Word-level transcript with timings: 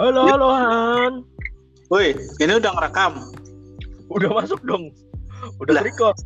Halo, 0.00 0.24
halo 0.32 0.48
Han. 0.48 1.12
Woi, 1.92 2.16
ini 2.40 2.56
udah 2.56 2.72
ngerekam. 2.72 3.20
Udah 4.08 4.32
masuk 4.32 4.56
dong. 4.64 4.88
Udah 5.60 5.84
record. 5.84 6.16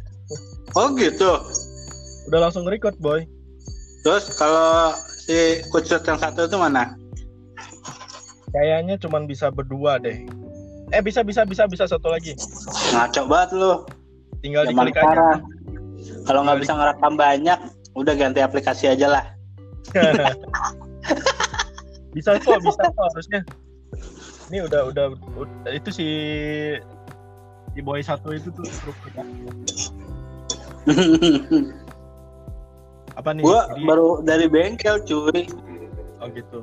Oh 0.78 0.94
gitu. 0.94 1.42
Udah 2.30 2.38
langsung 2.46 2.70
record, 2.70 2.94
boy. 3.02 3.26
Terus 4.06 4.30
kalau 4.38 4.94
si 5.26 5.58
kucut 5.74 6.06
yang 6.06 6.22
satu 6.22 6.46
itu 6.46 6.54
mana? 6.54 6.94
Kayaknya 8.54 8.94
cuman 9.02 9.26
bisa 9.26 9.50
berdua 9.50 9.98
deh. 9.98 10.22
Eh, 10.94 11.02
bisa 11.02 11.26
bisa 11.26 11.42
bisa 11.42 11.66
bisa 11.66 11.90
satu 11.90 12.14
lagi. 12.14 12.38
Ngaco 12.94 13.26
banget 13.26 13.58
lu. 13.58 13.82
Tinggal 14.38 14.70
Zaman 14.70 14.86
diklik 14.86 15.02
aja. 15.02 15.42
Kalau 16.30 16.46
nggak 16.46 16.62
bisa 16.62 16.78
ngerekam 16.78 17.18
banyak, 17.18 17.58
udah 17.98 18.14
ganti 18.14 18.38
aplikasi 18.38 18.94
aja 18.94 19.18
lah. 19.18 19.24
bisa 22.14 22.38
kok, 22.38 22.62
bisa 22.62 22.82
kok 22.86 23.06
harusnya. 23.10 23.42
Ini 24.52 24.58
udah 24.68 24.80
udah, 24.92 25.06
udah- 25.40 25.72
itu 25.72 25.88
si 25.88 26.08
si 27.74 27.80
boy 27.80 28.00
satu 28.04 28.30
itu 28.36 28.52
tuh 28.52 28.64
grup 28.84 28.96
kita. 29.08 29.22
Apa 33.14 33.30
nih? 33.32 33.42
gua 33.42 33.70
Jadi- 33.70 33.84
baru 33.86 34.08
dari 34.22 34.46
bengkel 34.50 35.00
cuy. 35.06 35.48
Oh 36.20 36.28
gitu. 36.30 36.60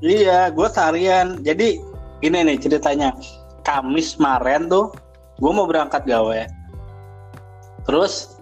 Iya, 0.00 0.48
gua 0.54 0.70
seharian. 0.72 1.40
Jadi 1.42 1.80
gini 2.22 2.38
nih 2.46 2.56
ceritanya. 2.60 3.12
Kamis 3.60 4.16
kemarin 4.16 4.72
tuh, 4.72 4.88
gua 5.36 5.52
mau 5.52 5.66
berangkat 5.68 6.06
gawe. 6.08 6.48
Terus 7.84 8.40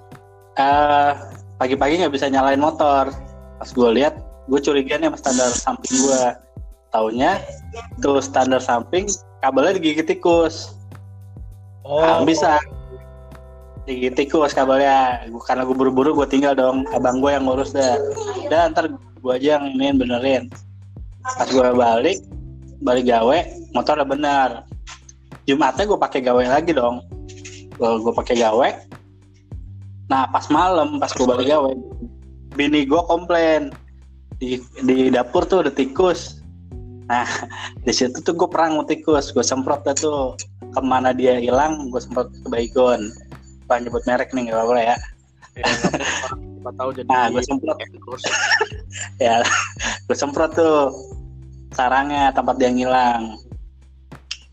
eh 0.58 1.12
pagi-pagi 1.58 2.02
nggak 2.02 2.14
bisa 2.14 2.30
nyalain 2.30 2.60
motor. 2.62 3.10
Pas 3.58 3.70
gua 3.74 3.90
lihat, 3.90 4.14
gue 4.46 4.60
curiga 4.62 4.94
nih 4.98 5.10
sama 5.10 5.18
standar 5.18 5.50
samping 5.50 5.96
gua. 6.06 6.38
Taunya 6.88 7.42
tuh 8.00 8.20
standar 8.24 8.64
samping 8.64 9.08
kabelnya 9.44 9.76
digigit 9.76 10.08
tikus. 10.08 10.72
Oh, 11.84 12.00
Ah, 12.00 12.24
bisa 12.24 12.56
digigit 13.84 14.16
tikus 14.16 14.56
kabelnya. 14.56 15.24
Gua, 15.28 15.42
karena 15.44 15.68
gue 15.68 15.76
buru-buru 15.76 16.16
gue 16.16 16.28
tinggal 16.28 16.56
dong. 16.56 16.88
Abang 16.96 17.20
gue 17.20 17.32
yang 17.32 17.44
ngurus 17.44 17.76
dah. 17.76 18.00
Dan 18.48 18.72
ntar 18.72 18.88
gue 18.92 19.32
aja 19.32 19.60
yang 19.60 19.76
iniin 19.76 19.96
benerin. 20.00 20.42
Pas 21.24 21.48
gue 21.48 21.60
balik, 21.60 22.24
balik 22.80 23.04
gawe, 23.04 23.38
motor 23.76 24.00
udah 24.00 24.08
bener. 24.08 24.48
Jumatnya 25.44 25.84
gue 25.84 25.98
pakai 26.00 26.20
gawe 26.24 26.44
lagi 26.44 26.72
dong. 26.72 27.04
Gue 27.76 27.90
gue 28.00 28.12
pakai 28.16 28.40
gawe. 28.40 28.68
Nah 30.08 30.24
pas 30.32 30.48
malam, 30.48 30.96
pas 30.96 31.12
gue 31.12 31.26
balik 31.28 31.52
gawe, 31.52 31.72
bini 32.56 32.88
gue 32.88 33.02
komplain 33.04 33.68
di 34.40 34.56
di 34.86 35.12
dapur 35.12 35.44
tuh 35.44 35.60
ada 35.60 35.72
tikus. 35.72 36.37
Nah 37.08 37.26
di 37.82 37.92
situ 37.92 38.20
tuh 38.20 38.34
gue 38.36 38.48
perang 38.48 38.84
tikus, 38.84 39.32
gue 39.32 39.44
semprot 39.44 39.84
tuh. 39.96 40.36
Ke 40.68 40.80
mana 40.84 41.16
dia 41.16 41.40
hilang, 41.40 41.88
gue 41.88 42.00
semprot 42.00 42.28
ke 42.28 42.48
baygon. 42.52 43.08
Pak 43.68 43.84
nyebut 43.84 44.04
merek 44.04 44.32
nih 44.32 44.52
gak 44.52 44.56
apa-apa 44.56 44.76
ya. 44.76 44.96
ya, 45.56 45.64
apa-apa. 45.64 46.28
Siapa 46.36 46.70
tahu 46.76 46.90
jadi 46.92 47.08
Nah 47.08 47.24
gue 47.32 47.42
semprot. 47.42 47.78
ya 49.24 49.36
gue 50.04 50.16
semprot 50.16 50.52
tuh. 50.52 50.92
Sarangnya 51.72 52.32
tempat 52.32 52.56
dia 52.56 52.72
ngilang. 52.72 53.36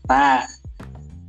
Nah 0.08 0.44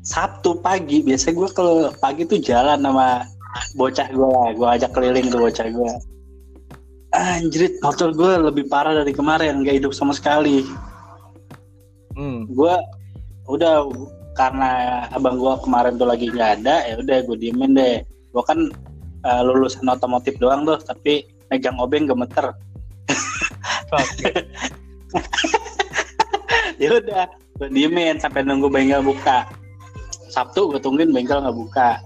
Sabtu 0.07 0.63
pagi 0.63 1.03
biasa 1.03 1.35
gue 1.35 1.47
kalau 1.51 1.91
pagi 1.99 2.23
tuh 2.23 2.39
jalan 2.39 2.79
sama 2.79 3.27
bocah 3.75 4.07
gue 4.07 4.27
lah 4.27 4.49
gue 4.55 4.67
ajak 4.79 4.91
keliling 4.95 5.27
tuh 5.27 5.43
bocah 5.43 5.67
gue 5.67 5.91
anjrit 7.11 7.75
motor 7.83 8.15
gue 8.15 8.31
lebih 8.39 8.71
parah 8.71 8.93
dari 8.93 9.11
kemarin 9.11 9.67
gak 9.67 9.83
hidup 9.83 9.91
sama 9.91 10.15
sekali 10.15 10.63
Hmm. 12.17 12.49
gue 12.49 12.73
udah 13.45 13.85
karena 14.33 15.05
abang 15.13 15.37
gue 15.37 15.53
kemarin 15.61 16.01
tuh 16.01 16.09
lagi 16.09 16.33
nggak 16.33 16.61
ada 16.61 16.81
ya 16.89 16.95
udah 16.97 17.17
gue 17.29 17.37
diemin 17.37 17.77
deh. 17.77 18.01
Gue 18.33 18.43
kan 18.43 18.73
eh, 19.21 19.41
lulusan 19.45 19.85
otomotif 19.85 20.33
doang 20.41 20.65
tuh 20.65 20.81
tapi 20.81 21.29
megang 21.53 21.77
obeng 21.77 22.09
gemeter. 22.09 22.53
Ya 26.77 26.93
udah 26.93 27.25
gue 27.57 27.69
diemin 27.73 28.21
sampai 28.21 28.45
nunggu 28.45 28.69
bengkel 28.69 29.01
buka. 29.01 29.49
Sabtu 30.29 30.69
gue 30.69 30.77
tungguin 30.77 31.09
bengkel 31.09 31.41
nggak 31.41 31.57
buka. 31.57 31.97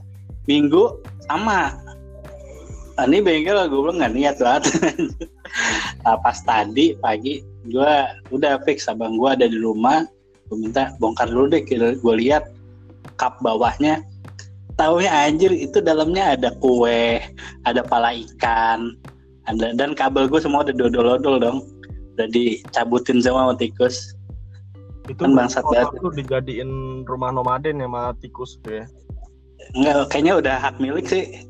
Minggu 0.47 0.95
sama. 1.27 1.75
Nah, 2.95 3.05
ini 3.07 3.19
bengkel 3.19 3.67
gue 3.67 3.79
bilang 3.83 3.99
nggak 3.99 4.15
niat 4.15 4.35
banget 4.39 4.63
nah, 6.05 6.17
pas 6.19 6.37
tadi 6.41 6.97
pagi 6.99 7.41
gue 7.69 7.93
udah 8.33 8.61
fix 8.65 8.89
abang 8.89 9.17
gue 9.17 9.29
ada 9.29 9.45
di 9.45 9.57
rumah 9.61 10.05
gue 10.49 10.57
minta 10.57 10.91
bongkar 10.97 11.29
dulu 11.29 11.47
deh 11.53 11.61
gue 11.65 12.15
lihat 12.17 12.49
kap 13.21 13.37
bawahnya 13.39 14.01
taunya 14.75 15.13
anjir 15.13 15.53
itu 15.53 15.77
dalamnya 15.77 16.33
ada 16.33 16.49
kue 16.57 17.21
ada 17.69 17.85
pala 17.85 18.17
ikan 18.17 18.97
ada 19.45 19.73
dan 19.77 19.93
kabel 19.93 20.25
gue 20.25 20.41
semua 20.41 20.65
udah 20.65 20.73
dodol-dodol 20.73 21.35
dong 21.37 21.57
udah 22.17 22.27
dicabutin 22.33 23.21
sama 23.23 23.49
sama 23.49 23.55
tikus 23.57 24.17
Itu 25.09 25.25
Kan 25.25 25.33
bangsat 25.33 25.65
banget. 25.65 25.97
tuh 25.97 26.13
dijadiin 26.13 27.03
rumah 27.09 27.33
nomaden 27.33 27.81
ya 27.81 27.89
sama 27.89 28.13
tikus 28.21 28.61
tuh 28.61 28.79
ya. 28.79 28.85
Enggak, 29.73 30.13
kayaknya 30.13 30.33
udah 30.37 30.55
hak 30.61 30.75
milik 30.77 31.09
sih. 31.09 31.41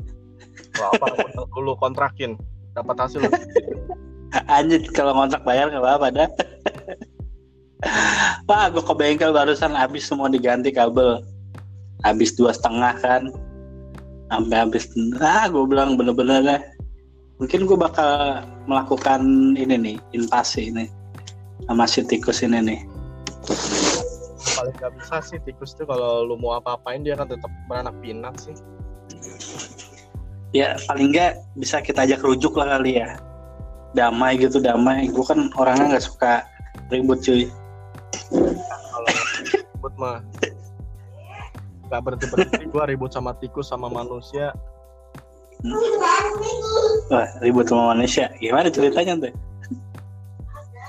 Wah, 0.80 0.96
apa 0.96 1.36
lu 1.60 1.76
kontrakin 1.76 2.40
dapat 2.72 2.96
hasil. 2.96 3.28
Anjir, 4.56 4.82
kalau 4.96 5.16
ngontrak 5.16 5.44
bayar 5.44 5.68
nggak 5.68 5.84
apa-apa 5.84 6.08
dah. 6.12 6.30
Pak, 8.48 8.78
gue 8.78 8.84
ke 8.84 8.94
bengkel 8.94 9.34
barusan 9.34 9.74
habis 9.74 10.06
semua 10.08 10.30
diganti 10.30 10.72
kabel. 10.72 11.20
Habis 12.06 12.34
dua 12.38 12.56
setengah 12.56 12.96
kan. 13.02 13.24
Sampai 14.32 14.58
habis, 14.64 14.88
ah 15.20 15.52
gue 15.52 15.64
bilang 15.68 16.00
bener-bener 16.00 16.40
deh. 16.46 16.62
Mungkin 17.42 17.68
gue 17.68 17.76
bakal 17.76 18.46
melakukan 18.70 19.22
ini 19.58 19.76
nih, 19.76 19.98
invasi 20.16 20.72
ini. 20.72 20.88
Sama 21.68 21.90
si 21.90 22.06
tikus 22.06 22.46
ini 22.46 22.62
nih. 22.62 22.82
paling 24.42 24.78
nggak 24.78 24.94
bisa 25.02 25.18
sih 25.26 25.40
tikus 25.42 25.74
tuh 25.74 25.90
kalau 25.90 26.22
lu 26.22 26.38
mau 26.38 26.54
apa-apain 26.62 27.02
dia 27.02 27.18
kan 27.18 27.26
tetap 27.26 27.50
beranak 27.66 27.98
pinak 28.00 28.38
sih. 28.38 28.54
Ya 30.54 30.78
paling 30.86 31.12
nggak 31.14 31.42
bisa 31.58 31.82
kita 31.82 32.06
ajak 32.06 32.22
rujuk 32.22 32.54
lah 32.56 32.78
kali 32.78 33.02
ya. 33.02 33.18
Damai 33.92 34.40
gitu, 34.40 34.64
damai. 34.64 35.12
Gue 35.12 35.26
kan 35.28 35.52
orangnya 35.60 35.96
nggak 35.98 36.06
suka 36.06 36.46
ribut 36.88 37.20
cuy. 37.24 37.48
Ribut 39.76 39.94
mah 40.00 40.20
nggak 41.92 42.08
berhenti 42.08 42.26
berhenti 42.32 42.66
gua 42.72 42.88
ribut 42.88 43.12
sama 43.12 43.36
tikus 43.36 43.68
sama 43.68 43.92
manusia 43.92 44.56
Wah, 47.12 47.28
ribut 47.44 47.68
sama 47.68 47.92
manusia. 47.94 48.32
Gimana 48.40 48.72
ceritanya 48.72 49.14
tuh? 49.28 49.36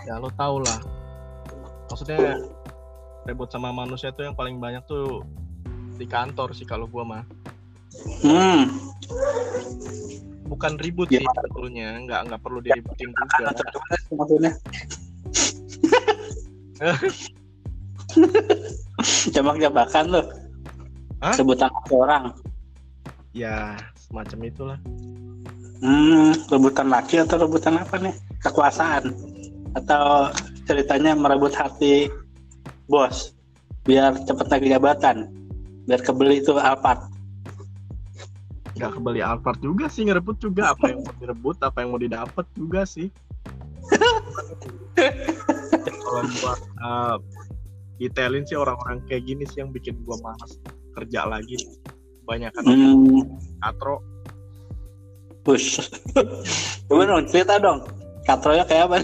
ya 0.03 0.19
lo 0.19 0.31
tau 0.35 0.59
lah 0.59 0.79
maksudnya 1.87 2.39
ribut 3.23 3.51
sama 3.55 3.71
manusia 3.71 4.11
tuh 4.11 4.27
yang 4.27 4.35
paling 4.35 4.59
banyak 4.59 4.83
tuh 4.87 5.23
di 5.95 6.07
kantor 6.11 6.51
sih 6.55 6.67
kalau 6.67 6.91
gua 6.91 7.07
mah 7.07 7.25
Hmm, 8.25 8.81
bukan 10.53 10.77
ribut 10.85 11.09
sih 11.09 11.25
Gimana? 11.25 11.33
sebetulnya 11.41 11.89
nggak 12.05 12.21
nggak 12.29 12.41
perlu 12.45 12.61
diributin 12.61 13.09
juga 13.17 13.45
atau 13.57 13.65
gimana 13.65 13.97
sih 13.97 14.15
maksudnya? 14.21 14.53
Jambak-jambakan 19.35 20.05
loh. 20.13 20.27
Hah? 21.25 21.33
Sebutan 21.33 21.73
orang. 21.89 22.37
ya 23.33 23.81
semacam 23.97 24.45
itulah 24.45 24.79
Hmm, 25.81 26.37
rebutan 26.53 26.93
laki 26.93 27.25
atau 27.25 27.41
rebutan 27.41 27.81
apa 27.81 27.97
nih? 27.97 28.13
Kekuasaan 28.45 29.09
atau 29.73 30.29
ceritanya 30.69 31.17
merebut 31.17 31.57
hati 31.57 32.13
bos 32.93 33.33
biar 33.89 34.13
cepet 34.29 34.47
naik 34.53 34.69
jabatan 34.69 35.33
biar 35.89 36.01
kebeli 36.05 36.45
itu 36.45 36.53
Alphard 36.55 37.09
nggak 38.83 38.99
kebeli 38.99 39.23
Alphard 39.23 39.63
juga 39.63 39.87
sih 39.87 40.03
ngerebut 40.11 40.43
juga. 40.43 40.75
Apa 40.75 40.91
yang 40.91 41.07
mau 41.07 41.15
direbut 41.23 41.57
apa 41.63 41.87
yang 41.87 41.95
mau 41.95 42.03
didapat 42.03 42.47
juga 42.59 42.83
sih. 42.83 43.15
Kalau 45.87 46.23
gua 46.43 46.55
uh, 46.83 47.17
detailin 48.03 48.43
sih 48.43 48.59
orang-orang 48.59 48.99
kayak 49.07 49.23
gini 49.23 49.47
sih 49.47 49.63
yang 49.63 49.71
bikin 49.71 50.03
gua 50.03 50.19
malas 50.19 50.59
kerja 50.99 51.31
lagi. 51.31 51.63
Banyak 52.27 52.51
kan 52.59 52.63
hmm, 52.67 53.23
katro. 53.63 54.03
Push. 55.47 55.79
Coba 56.91 57.03
dong 57.07 57.31
cerita 57.31 57.63
dong. 57.63 57.87
Katronya 58.27 58.67
kayak 58.67 58.91
apa? 58.91 58.97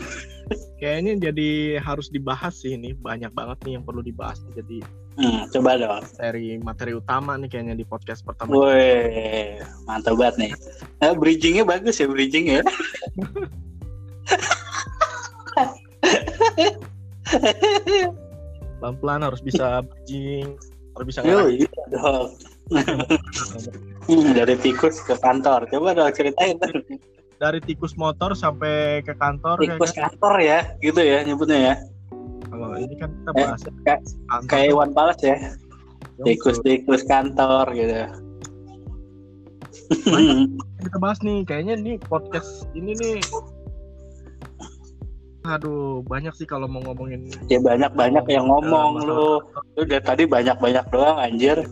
Kayaknya 0.82 1.30
jadi 1.30 1.78
harus 1.78 2.10
dibahas 2.10 2.58
sih 2.58 2.75
ini. 2.75 2.98
Banyak 2.98 3.30
banget 3.30 3.58
nih 3.62 3.72
yang 3.78 3.84
perlu 3.86 4.02
dibahas 4.02 4.42
jadi 4.58 4.82
hmm, 5.19 5.50
coba 5.53 5.70
dong 5.76 6.03
seri 6.15 6.56
materi 6.62 6.94
utama 6.94 7.35
nih 7.37 7.50
kayaknya 7.50 7.75
di 7.75 7.85
podcast 7.85 8.23
pertama 8.23 8.55
Woi, 8.55 9.59
mantap 9.85 10.15
banget 10.17 10.35
nih. 10.38 10.53
Eh, 11.03 11.15
bridgingnya 11.19 11.67
bagus 11.67 11.99
ya 11.99 12.06
bridging 12.06 12.47
ya. 12.59 12.62
pelan-pelan 18.79 19.26
harus 19.26 19.43
bisa 19.43 19.82
bridging 19.82 20.55
harus 20.94 21.06
bisa 21.06 21.21
Yo, 21.23 21.47
iya 21.50 21.69
dong. 21.94 22.35
Hmm, 24.09 24.32
dari 24.32 24.56
tikus 24.59 25.05
ke 25.05 25.14
kantor. 25.21 25.69
Coba 25.71 25.94
dong 25.94 26.11
ceritain. 26.17 26.59
dari 27.38 27.62
tikus 27.62 27.94
motor 27.94 28.35
sampai 28.35 28.99
ke 29.06 29.14
kantor 29.14 29.62
ya 29.62 29.79
Tikus 29.79 29.94
kan? 29.94 30.11
kantor 30.11 30.35
ya, 30.43 30.59
gitu 30.82 30.99
ya 30.99 31.23
nyebutnya 31.23 31.59
ya. 31.59 31.75
Kalau 32.78 32.86
ini 32.86 32.96
kan 32.96 33.10
kita 33.12 33.30
Eh, 33.30 33.34
bahas 33.36 33.60
kayak- 33.82 34.04
Kayak 34.46 34.66
Iwan 34.70 34.90
Fals 34.92 35.20
ya. 35.20 35.36
Tikus-tikus 36.20 37.02
kantor 37.04 37.64
gitu. 37.72 37.98
kita 40.78 40.96
bahas 40.98 41.19
nih 41.20 41.42
kayaknya 41.42 41.75
nih 41.76 41.96
podcast 42.02 42.69
ini 42.72 42.92
nih 42.94 43.19
aduh 45.44 46.04
banyak 46.04 46.34
sih 46.34 46.44
kalau 46.44 46.69
mau 46.69 46.82
ngomongin 46.82 47.25
ya 47.48 47.56
banyak-banyak 47.56 48.20
yang 48.28 48.44
ngomong 48.44 49.00
Eh, 49.00 49.06
lu. 49.06 49.40
Lu 49.72 49.82
dari 49.82 50.02
tadi 50.02 50.22
banyak-banyak 50.25 50.84
doang 50.88 51.19
anjir. 51.19 51.64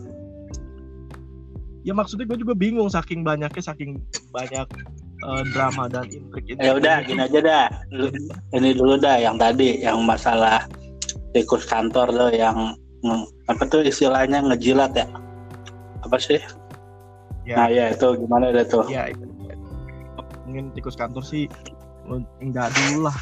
ya 1.81 1.93
maksudnya 1.93 2.25
gue 2.25 2.35
juga 2.37 2.51
bingung 2.51 2.89
saking 2.89 3.21
banyaknya 3.21 3.63
saking 3.63 4.01
banyak 4.29 4.65
eh, 5.23 5.43
drama 5.53 5.85
dan 5.87 6.03
intrik 6.05 6.57
Ya 6.57 6.73
udah 6.73 6.99
gini 7.01 7.21
aja 7.21 7.39
dah. 7.39 7.65
Lu, 7.89 8.09
ini 8.51 8.73
dulu 8.73 8.97
dah 8.97 9.17
yang 9.17 9.37
tadi 9.37 9.79
yang 9.79 10.01
masalah 10.01 10.65
tikus 11.35 11.67
kantor 11.67 12.11
lo 12.13 12.27
yang 12.31 12.75
apa 13.47 13.63
tuh 13.67 13.83
istilahnya 13.83 14.43
ngejilat 14.43 14.91
ya? 14.95 15.07
Apa 16.03 16.17
sih? 16.19 16.39
Ya. 17.47 17.55
Nah 17.63 17.67
ya 17.71 17.95
itu 17.95 18.07
gimana 18.19 18.51
dah 18.51 18.67
tuh? 18.67 18.83
ya 18.91 19.07
mungkin 20.47 20.71
tikus 20.71 20.95
kantor 20.95 21.21
sih 21.21 21.51
enggak 22.39 22.71
dulu 22.71 23.11
lah 23.11 23.17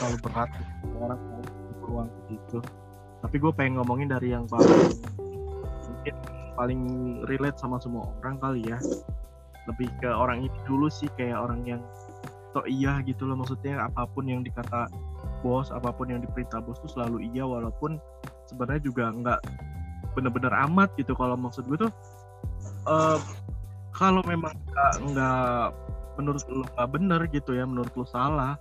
terlalu 0.00 0.16
berat 0.24 0.50
orang 0.96 1.20
mau 1.28 1.40
peluang 1.84 2.08
gitu 2.32 2.58
tapi 3.20 3.36
gue 3.36 3.52
pengen 3.52 3.76
ngomongin 3.76 4.08
dari 4.08 4.32
yang 4.32 4.48
paling 4.48 4.88
mungkin 5.84 6.14
paling 6.56 6.80
relate 7.28 7.60
sama 7.60 7.76
semua 7.84 8.08
orang 8.24 8.40
kali 8.40 8.64
ya 8.64 8.80
lebih 9.68 9.92
ke 10.00 10.08
orang 10.08 10.48
ini 10.48 10.58
dulu 10.64 10.88
sih 10.88 11.06
kayak 11.20 11.36
orang 11.36 11.60
yang 11.68 11.82
tok 12.56 12.64
iya 12.64 13.04
gitu 13.04 13.28
loh 13.28 13.36
maksudnya 13.36 13.84
apa 13.84 14.08
pun 14.08 14.24
yang 14.24 14.40
dikata 14.40 14.88
bos 15.40 15.72
apa 15.72 15.92
pun 15.92 16.12
yang 16.12 16.20
diperintah 16.20 16.60
bos 16.62 16.80
tuh 16.80 16.90
selalu 16.92 17.28
iya 17.32 17.44
walaupun 17.44 17.96
sebenarnya 18.48 18.82
juga 18.84 19.10
nggak 19.12 19.40
bener-bener 20.14 20.52
amat 20.70 20.92
gitu. 20.98 21.12
Kalau 21.16 21.36
maksud 21.38 21.66
gue 21.68 21.88
tuh 21.88 21.92
eh, 22.88 23.18
kalau 23.94 24.22
memang 24.24 24.54
nggak 25.12 25.74
menurut 26.20 26.44
lu 26.52 26.64
nggak 26.76 26.90
bener 26.92 27.20
gitu 27.32 27.56
ya 27.56 27.64
menurut 27.64 27.92
lu 27.96 28.04
salah 28.04 28.60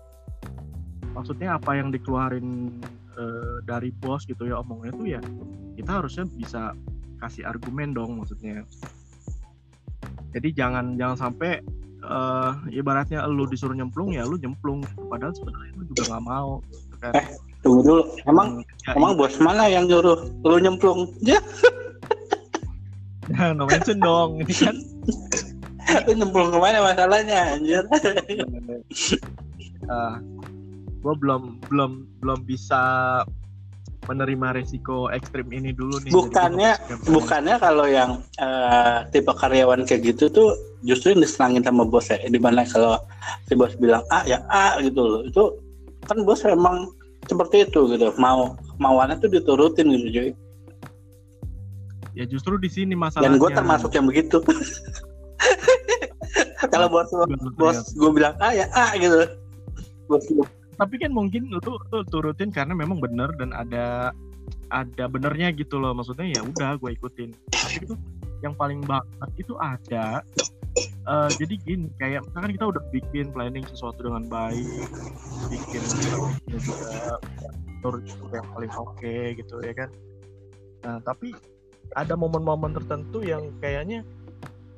maksudnya 1.12 1.60
apa 1.60 1.76
yang 1.76 1.92
dikeluarin 1.92 2.80
eh, 3.20 3.58
dari 3.68 3.92
bos 3.92 4.24
gitu 4.24 4.48
ya 4.48 4.64
omongnya 4.64 4.92
tuh 4.96 5.08
ya 5.08 5.22
kita 5.76 5.92
harusnya 6.04 6.26
bisa 6.28 6.76
kasih 7.20 7.44
argumen 7.48 7.92
dong 7.92 8.20
maksudnya. 8.20 8.64
Jadi 10.32 10.56
jangan 10.56 10.96
jangan 10.96 11.18
sampai 11.30 11.60
eh, 12.04 12.52
ibaratnya 12.76 13.28
lu 13.28 13.48
disuruh 13.48 13.76
nyemplung 13.76 14.16
ya 14.16 14.24
lu 14.24 14.40
nyemplung 14.40 14.84
padahal 15.12 15.36
sebenarnya 15.36 15.72
lu 15.76 15.84
juga 15.92 16.16
nggak 16.16 16.26
mau 16.26 16.52
gitu 16.72 16.96
kan 17.00 17.14
Eh, 17.16 17.28
Tunggu 17.60 17.84
dulu. 17.84 18.04
Emang 18.24 18.64
ya, 18.88 18.96
emang 18.96 19.20
bos 19.20 19.36
mana 19.44 19.68
yang 19.68 19.92
nyuruh 19.92 20.32
lu 20.48 20.56
nyemplung? 20.64 21.12
Ya, 21.20 21.44
no 23.56 23.68
mention 23.68 24.00
dong 24.00 24.40
ini 24.40 24.54
kan 24.56 24.76
lu 26.08 26.12
nyemplung 26.16 26.56
ke 26.56 26.58
mana 26.58 26.80
masalahnya 26.82 27.60
anjir? 27.60 27.84
ah 29.92 30.16
gue 31.00 31.14
belum 31.20 31.60
belum 31.72 31.92
belum 32.24 32.40
bisa 32.48 32.82
menerima 34.10 34.58
resiko 34.58 35.06
ekstrim 35.14 35.46
ini 35.54 35.70
dulu 35.70 36.02
nih. 36.02 36.10
Bukannya- 36.10 36.82
Bukannya 37.06 37.56
kalau 37.62 37.86
yang 37.86 38.26
eh, 38.42 39.06
tipe 39.14 39.30
karyawan 39.30 39.86
kayak 39.86 40.02
gitu 40.10 40.26
tuh 40.28 40.50
justru 40.82 41.14
yang 41.14 41.22
disenangin 41.22 41.62
sama 41.62 41.86
bos 41.86 42.10
ya. 42.10 42.18
Di 42.18 42.42
mana 42.42 42.66
kalau 42.66 42.98
si 43.46 43.54
bos 43.54 43.78
bilang 43.78 44.02
A 44.10 44.26
ya 44.26 44.42
A 44.50 44.82
gitu 44.82 44.98
loh. 44.98 45.22
Itu 45.22 45.62
kan 46.10 46.26
bos 46.26 46.42
emang 46.42 46.90
seperti 47.30 47.64
itu 47.64 47.86
gitu. 47.94 48.10
Mau 48.18 48.58
mauannya 48.82 49.16
tuh 49.18 49.30
diturutin 49.30 49.94
gitu 49.94 50.10
cuy. 50.10 50.32
ya 52.18 52.26
justru 52.26 52.58
di 52.58 52.68
sini 52.68 52.98
masalahnya. 52.98 53.32
Dan 53.32 53.40
gue 53.40 53.50
termasuk 53.54 53.92
yang 53.94 54.10
begitu. 54.10 54.42
kalau 56.74 56.90
bos 56.90 57.08
bos 57.56 57.94
gue 57.94 58.12
bilang 58.12 58.34
A 58.42 58.50
ya 58.52 58.66
A 58.74 58.98
gitu. 58.98 59.30
Bos 60.10 60.26
Tapi 60.80 60.96
kan 60.96 61.12
mungkin 61.12 61.52
lu 61.52 61.60
turutin 62.08 62.56
karena 62.56 62.72
memang 62.72 63.04
bener 63.04 63.36
dan 63.36 63.52
ada 63.52 64.16
ada 64.72 65.06
benernya 65.12 65.52
gitu 65.52 65.76
loh. 65.76 65.92
Maksudnya 65.92 66.26
ya 66.26 66.42
udah 66.42 66.80
gue 66.80 66.96
ikutin. 66.96 67.36
Tapi 67.52 67.84
itu 67.84 67.96
yang 68.40 68.56
paling 68.56 68.80
banget 68.88 69.30
itu 69.36 69.54
ada. 69.60 70.24
Eh, 71.10 71.30
jadi 71.36 71.56
gini, 71.66 71.88
kayak 71.98 72.24
misalkan 72.30 72.54
kita 72.56 72.66
udah 72.70 72.84
bikin 72.94 73.34
planning 73.34 73.66
sesuatu 73.66 74.06
dengan 74.06 74.30
baik, 74.30 74.88
bikin 75.50 75.82
juga 75.84 77.18
juga 78.06 78.36
yang 78.40 78.50
paling 78.54 78.72
oke 78.78 79.16
gitu 79.36 79.56
ya 79.66 79.74
kan. 79.74 79.90
Nah 80.86 80.98
tapi 81.02 81.34
ada 81.98 82.14
momen-momen 82.14 82.78
tertentu 82.78 83.26
yang 83.26 83.50
kayaknya 83.58 84.06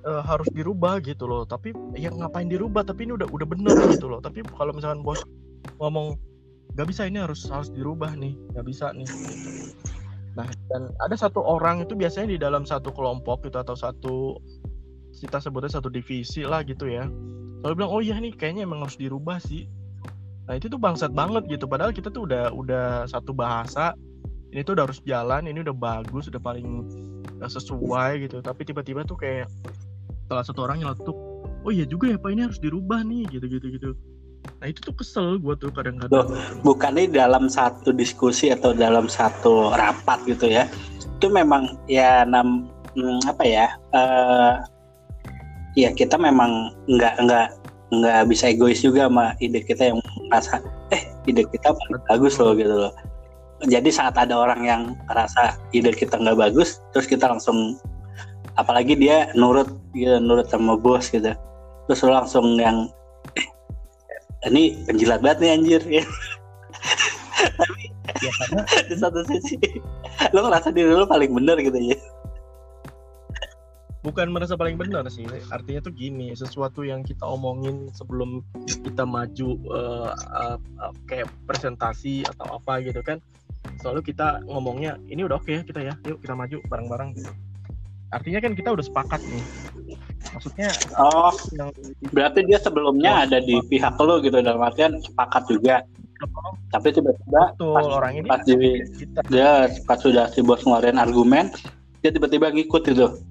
eh, 0.08 0.22
harus 0.24 0.48
dirubah 0.56 1.04
gitu 1.04 1.28
loh. 1.28 1.44
Tapi 1.44 1.76
yang 2.00 2.16
ngapain 2.18 2.48
dirubah? 2.48 2.88
Tapi 2.88 3.06
ini 3.06 3.20
udah 3.20 3.28
udah 3.28 3.48
bener 3.52 3.76
gitu 3.92 4.08
loh. 4.08 4.24
Tapi 4.24 4.42
kalau 4.56 4.72
misalkan 4.72 5.04
bos 5.04 5.20
ngomong 5.82 6.16
nggak 6.78 6.88
bisa 6.88 7.10
ini 7.10 7.20
harus 7.20 7.50
harus 7.50 7.74
dirubah 7.74 8.14
nih, 8.16 8.38
nggak 8.56 8.66
bisa 8.70 8.94
nih. 8.94 9.10
Nah 10.38 10.48
dan 10.72 10.94
ada 11.04 11.16
satu 11.18 11.44
orang 11.44 11.84
itu 11.84 11.98
biasanya 11.98 12.38
di 12.38 12.40
dalam 12.40 12.64
satu 12.64 12.94
kelompok 12.96 13.44
gitu 13.50 13.60
atau 13.60 13.76
satu 13.76 14.40
kita 15.12 15.44
sebutnya 15.44 15.74
satu 15.74 15.92
divisi 15.92 16.48
lah 16.48 16.64
gitu 16.64 16.88
ya. 16.88 17.10
Selalu 17.62 17.74
bilang 17.76 17.92
oh 17.92 18.00
iya 18.00 18.16
nih 18.16 18.32
kayaknya 18.32 18.64
emang 18.64 18.88
harus 18.88 18.96
dirubah 18.96 19.42
sih. 19.44 19.68
Nah 20.48 20.56
itu 20.56 20.72
tuh 20.72 20.80
bangsat 20.80 21.12
banget 21.12 21.50
gitu. 21.52 21.68
Padahal 21.68 21.92
kita 21.92 22.08
tuh 22.08 22.30
udah 22.30 22.56
udah 22.56 23.10
satu 23.12 23.36
bahasa 23.36 23.92
ini 24.52 24.68
tuh 24.68 24.76
udah 24.76 24.84
harus 24.88 25.00
jalan, 25.08 25.48
ini 25.48 25.64
udah 25.64 25.76
bagus, 25.76 26.28
udah 26.28 26.40
paling 26.44 26.88
uh, 27.40 27.48
sesuai 27.52 28.28
gitu. 28.28 28.44
Tapi 28.44 28.68
tiba-tiba 28.68 29.08
tuh 29.08 29.16
kayak 29.16 29.48
salah 30.28 30.44
satu 30.44 30.68
orang 30.68 30.84
nyeletuk, 30.84 31.16
oh 31.64 31.72
iya 31.72 31.88
juga 31.88 32.12
ya 32.12 32.20
pak 32.20 32.32
ini 32.36 32.48
harus 32.48 32.60
dirubah 32.60 33.04
nih 33.04 33.28
gitu 33.32 33.48
gitu 33.48 33.68
gitu. 33.72 33.90
Nah 34.62 34.70
itu 34.70 34.80
tuh 34.82 34.94
kesel 34.94 35.42
gue 35.42 35.54
tuh 35.58 35.74
kadang-kadang. 35.74 36.30
bukannya 36.62 37.10
dalam 37.10 37.50
satu 37.50 37.90
diskusi 37.90 38.54
atau 38.54 38.74
dalam 38.78 39.10
satu 39.10 39.74
rapat 39.74 40.22
gitu 40.30 40.50
ya 40.50 40.70
itu 41.22 41.30
memang 41.30 41.78
ya 41.86 42.26
nam 42.26 42.70
hmm, 42.98 43.22
apa 43.30 43.44
ya 43.46 43.68
eh 43.94 44.54
ya 45.78 45.90
kita 45.94 46.18
memang 46.18 46.74
nggak 46.90 47.16
nggak 47.26 47.48
nggak 47.92 48.22
bisa 48.26 48.50
egois 48.50 48.82
juga 48.82 49.06
sama 49.06 49.36
ide 49.44 49.62
kita 49.62 49.94
yang 49.94 50.00
merasa 50.32 50.64
eh 50.96 51.04
ide 51.28 51.46
kita 51.46 51.76
bagus 52.10 52.40
loh 52.40 52.58
gitu 52.58 52.72
loh 52.88 52.94
jadi 53.70 53.90
saat 53.94 54.18
ada 54.18 54.34
orang 54.34 54.62
yang 54.66 54.82
merasa 55.06 55.60
ide 55.76 55.94
kita 55.94 56.18
nggak 56.18 56.40
bagus 56.40 56.82
terus 56.96 57.06
kita 57.06 57.30
langsung 57.30 57.78
apalagi 58.58 58.98
dia 58.98 59.30
nurut 59.38 59.70
gitu 59.94 60.18
nurut 60.18 60.48
sama 60.50 60.74
bos 60.74 61.12
gitu 61.12 61.36
terus 61.86 62.02
langsung 62.02 62.58
yang 62.58 62.90
ini 64.50 64.82
penjilat 64.90 65.22
banget 65.22 65.38
nih 65.44 65.52
anjir. 65.58 65.82
Ya 65.92 66.06
Ya 68.22 68.32
karena 68.38 68.62
di 68.86 68.96
satu 68.98 69.22
sisi 69.26 69.58
lo 70.30 70.46
ngerasa 70.46 70.70
diri 70.70 70.94
lo 70.94 71.10
paling 71.10 71.34
bener 71.34 71.58
gitu 71.58 71.78
ya. 71.78 71.98
Bukan 74.02 74.34
merasa 74.34 74.58
paling 74.58 74.78
benar 74.82 75.06
sih 75.14 75.26
artinya 75.54 75.82
tuh 75.86 75.94
gini 75.94 76.34
sesuatu 76.34 76.82
yang 76.82 77.06
kita 77.06 77.22
omongin 77.22 77.90
sebelum 77.94 78.42
kita 78.66 79.06
maju 79.06 79.50
eh, 79.58 80.12
eh, 80.14 80.58
eh, 80.58 80.94
kayak 81.06 81.28
presentasi 81.46 82.26
atau 82.26 82.58
apa 82.58 82.82
gitu 82.82 83.02
kan 83.06 83.22
selalu 83.82 84.02
kita 84.14 84.42
ngomongnya 84.50 84.98
ini 85.06 85.22
udah 85.22 85.38
oke 85.38 85.54
ya 85.54 85.62
kita 85.62 85.86
ya 85.86 85.94
yuk 86.06 86.18
kita 86.22 86.34
maju 86.34 86.58
bareng-bareng 86.66 87.10
gitu. 87.18 87.32
Artinya 88.12 88.42
kan 88.42 88.58
kita 88.58 88.74
udah 88.74 88.86
sepakat 88.86 89.22
nih 89.22 89.46
maksudnya 90.42 90.72
oh 90.98 91.34
yang 91.54 91.70
berarti 92.10 92.40
dia 92.50 92.58
sebelumnya 92.58 93.30
ada 93.30 93.38
di 93.38 93.62
pihak 93.70 93.94
lo 94.02 94.18
gitu 94.26 94.42
dalam 94.42 94.66
artian 94.66 94.98
sepakat 95.06 95.46
juga 95.46 95.86
tapi 96.74 96.94
tiba-tiba 96.94 97.54
pas, 97.54 97.86
orang 97.86 98.14
ini 98.22 98.28
pas 98.30 98.42
di 98.42 98.58
kita 98.98 99.22
dia 99.30 99.70
pas 99.86 100.02
sudah 100.02 100.26
si 100.34 100.42
bos 100.42 100.66
ngeluarin 100.66 100.98
argumen 100.98 101.54
dia 102.02 102.10
tiba-tiba 102.10 102.50
ngikut 102.50 102.82
gitu 102.90 103.22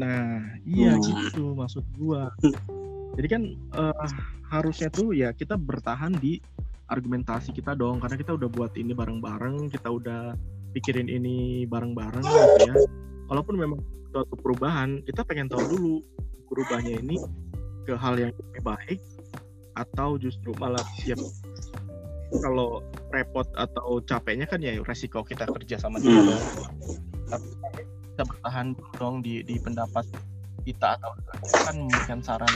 Nah, 0.00 0.40
iya 0.64 0.96
Hmm. 0.96 1.04
gitu 1.04 1.52
maksud 1.52 1.84
gua. 2.00 2.32
Jadi 3.20 3.28
kan 3.28 3.42
eh, 3.52 4.06
harusnya 4.48 4.88
tuh 4.88 5.12
ya 5.12 5.36
kita 5.36 5.60
bertahan 5.60 6.16
di 6.16 6.40
argumentasi 6.88 7.52
kita 7.54 7.76
dong 7.76 8.00
karena 8.02 8.16
kita 8.18 8.34
udah 8.34 8.48
buat 8.50 8.72
ini 8.80 8.96
bareng-bareng, 8.96 9.70
kita 9.70 9.92
udah 9.92 10.34
pikirin 10.74 11.06
ini 11.06 11.68
bareng-bareng 11.68 12.24
gitu 12.24 12.58
ya. 12.64 12.74
Walaupun 13.30 13.54
memang 13.54 13.78
suatu 14.10 14.34
perubahan, 14.34 15.06
kita 15.06 15.22
pengen 15.22 15.46
tahu 15.46 15.62
dulu 15.70 16.02
perubahannya 16.50 16.98
ini 16.98 17.16
ke 17.86 17.94
hal 17.94 18.18
yang 18.18 18.34
lebih 18.34 18.74
baik 18.74 18.98
atau 19.78 20.18
justru 20.18 20.50
malah 20.58 20.82
ya 21.06 21.14
kalau 22.42 22.82
repot 23.14 23.46
atau 23.54 24.02
capeknya 24.02 24.50
kan 24.50 24.58
ya 24.58 24.74
resiko 24.82 25.22
kita 25.22 25.46
kerja 25.46 25.78
sama 25.78 26.02
dia 26.02 26.10
Hmm. 26.10 26.42
Tapi 27.30 27.46
kita 27.86 28.22
bertahan 28.26 28.74
dong 28.98 29.22
di 29.22 29.46
di 29.46 29.54
pendapat 29.62 30.02
kita 30.66 30.98
atau 30.98 31.14
kan 31.62 31.74
memberikan 31.78 32.18
saran. 32.18 32.50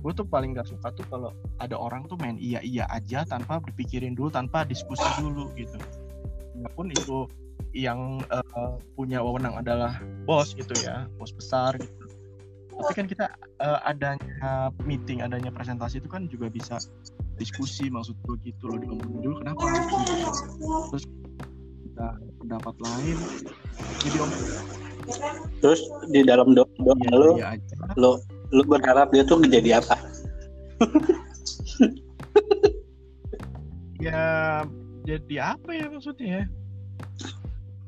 Gue 0.00 0.12
tuh 0.16 0.24
paling 0.24 0.56
gak 0.56 0.70
suka 0.70 0.88
tuh 0.96 1.04
kalau 1.12 1.36
ada 1.60 1.76
orang 1.76 2.08
tuh 2.08 2.16
main 2.16 2.40
iya 2.40 2.64
iya 2.64 2.88
aja 2.88 3.28
tanpa 3.28 3.60
berpikirin 3.60 4.16
dulu 4.16 4.32
tanpa 4.32 4.64
diskusi 4.64 5.04
dulu 5.20 5.52
gitu. 5.60 5.76
Walaupun 6.62 6.86
itu 6.92 7.18
yang 7.76 8.24
eh, 8.32 8.74
punya 8.96 9.20
wewenang 9.20 9.56
adalah 9.60 10.00
bos 10.24 10.56
gitu 10.56 10.72
ya, 10.80 11.04
bos 11.20 11.32
besar 11.32 11.76
gitu. 11.76 12.04
Tapi 12.76 12.92
kan 12.92 13.06
kita 13.08 13.26
eh, 13.60 13.80
adanya 13.84 14.72
meeting, 14.84 15.20
adanya 15.24 15.52
presentasi 15.52 16.00
itu 16.00 16.08
kan 16.08 16.28
juga 16.28 16.48
bisa 16.52 16.80
diskusi 17.36 17.92
maksud 17.92 18.16
gue 18.24 18.36
gitu 18.48 18.68
loh 18.68 18.80
diomongin 18.80 19.20
dulu 19.20 19.34
kenapa 19.44 19.64
gitu. 19.76 19.96
terus 20.92 21.04
kita 21.84 22.06
pendapat 22.40 22.74
lain 22.80 23.16
jadi 24.00 24.18
om 24.24 24.30
Terus 25.62 25.86
di 26.10 26.26
dalam 26.26 26.50
doa 26.58 26.66
doa 26.82 26.98
lu, 27.14 27.38
iya 27.38 27.54
aja 27.54 27.76
lu 27.94 28.18
lu 28.50 28.62
berharap 28.66 29.14
dia 29.14 29.22
tuh 29.22 29.38
jadi 29.46 29.78
apa? 29.78 29.94
ya 34.02 34.22
jadi 35.06 35.56
apa 35.56 35.70
ya 35.70 35.86
maksudnya 35.86 36.28
ya? 36.42 36.44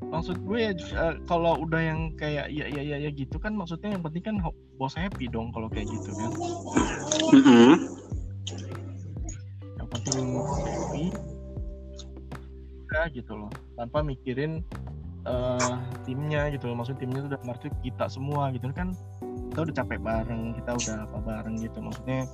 maksud 0.08 0.40
gue 0.40 0.58
ya 0.58 0.72
eh, 0.72 1.14
kalau 1.28 1.60
udah 1.68 1.80
yang 1.80 2.00
kayak 2.16 2.48
ya 2.48 2.64
ya 2.64 2.80
ya 2.80 2.96
ya 2.96 3.10
gitu 3.12 3.36
kan 3.36 3.52
maksudnya 3.52 3.92
yang 3.92 4.02
penting 4.02 4.24
kan 4.24 4.36
bos 4.80 4.96
happy 4.96 5.28
dong 5.28 5.52
kalau 5.52 5.68
kayak 5.68 5.90
gitu 5.90 6.10
kan. 6.16 6.30
Mm-mm. 7.34 7.72
yang 9.76 9.88
penting 9.92 10.26
happy. 10.64 11.04
Udah 12.88 13.04
gitu 13.12 13.32
loh 13.36 13.52
tanpa 13.76 14.00
mikirin 14.00 14.64
eh, 15.28 15.74
timnya 16.08 16.48
gitu 16.56 16.72
loh. 16.72 16.76
Maksudnya 16.80 17.00
timnya 17.04 17.20
udah 17.28 17.40
ngerti 17.44 17.68
kita 17.84 18.08
semua 18.08 18.48
gitu 18.56 18.72
kan. 18.72 18.96
Kita 19.52 19.58
udah 19.68 19.74
capek 19.76 20.00
bareng 20.00 20.56
kita 20.56 20.70
udah 20.72 20.96
apa 21.04 21.18
bareng 21.20 21.60
gitu. 21.60 21.84
Maksudnya 21.84 22.24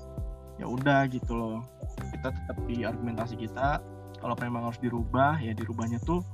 ya 0.63 0.67
udah 0.71 1.11
gitu 1.11 1.33
loh. 1.35 1.59
Kita 2.15 2.31
tetap 2.31 2.57
di 2.71 2.87
argumentasi 2.87 3.35
kita 3.35 3.83
kalau 4.25 4.41
memang 4.41 4.73
harus 4.73 4.81
dirubah 4.81 5.37
ya 5.37 5.53
dirubahnya 5.53 6.01
tuh 6.09 6.25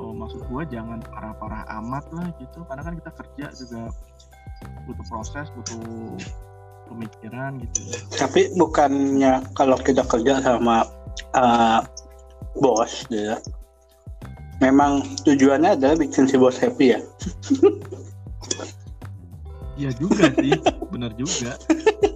oh, 0.00 0.16
maksud 0.16 0.48
gua 0.48 0.64
jangan 0.64 1.04
parah-parah 1.12 1.68
amat 1.84 2.08
lah 2.16 2.32
gitu 2.40 2.64
karena 2.64 2.80
kan 2.88 2.94
kita 2.96 3.10
kerja 3.12 3.46
juga 3.52 3.82
butuh 4.88 5.04
proses 5.12 5.46
butuh 5.52 6.16
pemikiran 6.88 7.60
gitu 7.60 7.84
Tapi 8.16 8.56
bukannya 8.56 9.44
kalau 9.52 9.76
kita 9.76 10.00
kerja 10.08 10.40
sama 10.40 10.88
uh, 11.36 11.84
bos, 12.56 13.04
ya, 13.12 13.36
memang 14.64 15.04
tujuannya 15.22 15.76
adalah 15.76 16.00
bikin 16.00 16.24
si 16.24 16.40
bos 16.40 16.56
happy 16.56 16.96
ya. 16.96 17.00
Iya 19.76 19.92
juga 20.00 20.32
sih 20.40 20.56
bener 20.88 21.12
juga 21.14 21.60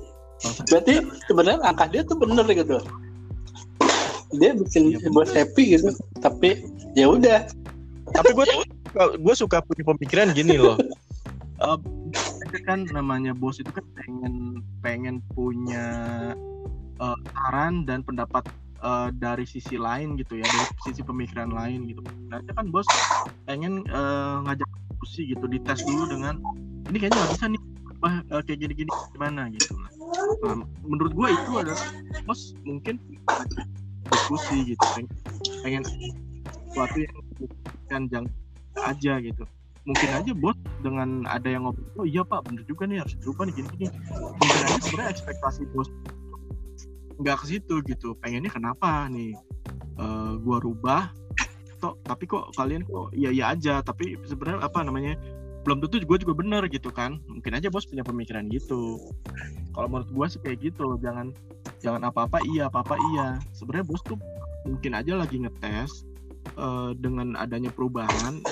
Berarti 0.72 1.04
sebenarnya 1.28 1.60
angka 1.62 1.86
dia 1.92 2.02
tuh 2.02 2.16
bener 2.18 2.48
gitu. 2.48 2.80
Dia 4.36 4.56
bikin 4.56 4.96
si 4.96 5.08
bos 5.12 5.30
happy 5.32 5.76
gitu, 5.76 5.92
tapi 6.20 6.64
ya 6.96 7.08
udah. 7.08 7.44
tapi 8.12 8.36
gue 8.36 8.44
gue 8.92 9.34
suka 9.36 9.64
punya 9.64 9.84
pemikiran 9.88 10.32
gini 10.36 10.60
loh. 10.60 10.76
Eh, 11.62 11.78
kan 12.68 12.84
namanya 12.90 13.32
bos 13.32 13.56
itu 13.62 13.70
kan 13.72 13.86
pengen 13.96 14.60
pengen 14.84 15.16
punya 15.32 15.86
eh, 17.00 17.18
saran 17.32 17.88
dan 17.88 18.04
pendapat 18.04 18.44
eh, 18.82 19.08
dari 19.16 19.46
sisi 19.48 19.78
lain 19.80 20.18
gitu 20.20 20.36
ya 20.36 20.46
dari 20.50 20.66
sisi 20.84 21.00
pemikiran 21.00 21.54
lain 21.54 21.88
gitu. 21.88 22.02
Nah 22.28 22.42
itu 22.42 22.52
kan 22.52 22.68
bos 22.68 22.88
pengen 23.46 23.86
eh, 23.88 24.36
ngajak 24.44 24.68
diskusi 25.02 25.34
gitu 25.34 25.50
dites 25.50 25.82
dulu 25.82 26.06
dengan 26.06 26.38
ini 26.86 26.96
kayaknya 27.02 27.26
nggak 27.26 27.32
bisa 27.34 27.44
nih 27.50 27.62
Wah, 28.02 28.18
eh, 28.18 28.42
kayak 28.46 28.58
gini-gini 28.62 28.90
gimana 29.14 29.50
gitu 29.50 29.74
nah, 29.78 29.90
menurut 30.86 31.10
gue 31.14 31.28
itu 31.34 31.50
adalah 31.58 31.82
bos 32.22 32.54
mungkin 32.62 33.02
diskusi 34.10 34.74
gitu 34.74 34.84
pengen, 34.94 35.06
pengen 35.62 35.82
sesuatu 36.70 36.96
yang 36.98 37.16
kan 37.90 38.02
jangan 38.08 38.32
aja 38.88 39.12
gitu. 39.20 39.44
Mungkin 39.82 40.10
aja 40.14 40.32
bos 40.38 40.56
dengan 40.80 41.26
ada 41.26 41.48
yang 41.50 41.66
ngobrol 41.66 41.90
oh 41.98 42.06
iya 42.06 42.22
pak 42.22 42.46
bener 42.46 42.62
juga 42.64 42.86
nih 42.86 43.02
harus 43.02 43.18
dirubah 43.18 43.50
nih 43.50 43.54
gini 43.60 43.68
gini. 43.76 43.90
Mungkin 44.14 44.60
aja 44.64 44.80
sebenarnya 44.80 45.10
ekspektasi 45.12 45.62
bos 45.74 45.88
nggak 47.20 47.36
ke 47.42 47.44
situ 47.46 47.74
gitu. 47.84 48.16
Pengennya 48.18 48.50
kenapa 48.50 49.10
nih? 49.12 49.36
Eh, 50.00 50.32
gua 50.40 50.58
rubah 50.58 51.12
toh 51.82 51.98
tapi 52.06 52.30
kok 52.30 52.54
kalian 52.54 52.86
kok 52.86 53.10
iya 53.10 53.34
iya 53.34 53.44
aja 53.50 53.82
tapi 53.82 54.14
sebenarnya 54.22 54.62
apa 54.62 54.86
namanya 54.86 55.18
belum 55.62 55.78
tentu 55.82 56.02
gue 56.02 56.18
juga 56.22 56.34
bener 56.34 56.62
gitu 56.70 56.90
kan. 56.90 57.22
Mungkin 57.30 57.52
aja 57.54 57.70
bos 57.70 57.86
punya 57.86 58.02
pemikiran 58.02 58.50
gitu. 58.50 58.98
Kalau 59.72 59.86
menurut 59.88 60.10
gua 60.10 60.26
sih 60.28 60.42
kayak 60.42 60.60
gitu 60.60 60.98
jangan 61.00 61.30
jangan 61.82 62.06
apa 62.06 62.26
apa 62.26 62.38
iya 62.52 62.66
apa 62.66 62.82
apa 62.82 62.96
iya. 63.14 63.38
Sebenarnya 63.54 63.86
bos 63.86 64.02
tuh 64.04 64.18
mungkin 64.66 64.92
aja 64.94 65.14
lagi 65.18 65.42
ngetes 65.42 66.06
eh, 66.58 66.90
dengan 66.98 67.38
adanya 67.38 67.70
perubahan 67.70 68.42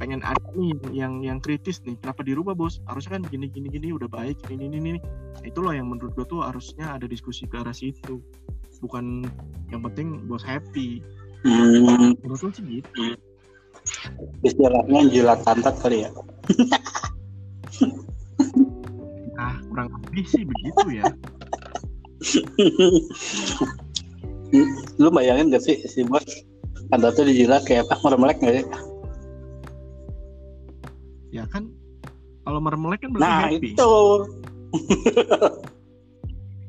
pengen 0.00 0.24
ada 0.24 0.40
nih 0.56 0.72
yang 0.96 1.20
yang 1.20 1.38
kritis 1.44 1.84
nih. 1.84 1.92
Kenapa 2.00 2.24
dirubah 2.24 2.56
bos? 2.56 2.80
Harusnya 2.88 3.20
kan 3.20 3.22
gini 3.28 3.52
gini 3.52 3.68
gini 3.68 3.92
udah 3.92 4.08
baik 4.08 4.40
ini 4.48 4.64
ini 4.72 4.76
ini 4.80 4.92
Nah, 5.40 5.48
itu 5.48 5.58
loh 5.64 5.72
yang 5.72 5.88
menurut 5.88 6.12
gue 6.20 6.26
tuh 6.28 6.44
harusnya 6.44 7.00
ada 7.00 7.08
diskusi 7.08 7.48
ke 7.48 7.56
arah 7.56 7.72
situ. 7.72 8.20
Bukan 8.84 9.24
yang 9.72 9.80
penting 9.80 10.28
bos 10.28 10.44
happy. 10.44 11.00
Hmm, 11.40 12.12
menurut 12.20 12.40
gue 12.40 12.52
sih 12.52 12.64
gitu 12.80 13.16
istilahnya 14.44 15.00
jilat 15.10 15.40
pantat 15.44 15.74
kali 15.80 16.04
ya. 16.06 16.10
nah 19.36 19.54
kurang 19.68 19.88
lebih 19.96 20.24
sih 20.28 20.42
begitu 20.44 20.86
ya 21.00 21.04
Lu 25.00 25.08
bayangin 25.14 25.54
gak 25.54 25.62
sih 25.64 25.78
si 25.86 26.02
bos 26.04 26.26
anda 26.90 27.14
tuh 27.14 27.22
dijilat 27.24 27.62
kayak 27.64 27.86
apa 27.86 27.96
meremelek 28.02 28.38
gak 28.42 28.54
sih? 28.60 28.66
ya 31.30 31.46
kan 31.48 31.70
kalau 32.42 32.58
meremelek 32.58 33.00
kan 33.06 33.14
berarti 33.14 33.24
Nah 33.30 33.40
happy 33.46 33.68
itu 33.72 33.92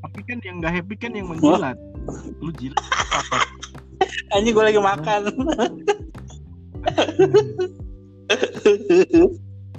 tapi 0.01 0.20
kan 0.27 0.38
yang 0.44 0.56
nggak 0.62 0.74
happy 0.82 0.96
kan 0.98 1.12
yang 1.13 1.27
menjilat 1.30 1.77
lu 2.41 2.51
jilat 2.58 2.82
apa 3.10 3.38
Anjing 4.32 4.56
gue 4.56 4.63
lagi 4.63 4.82
makan. 4.82 5.22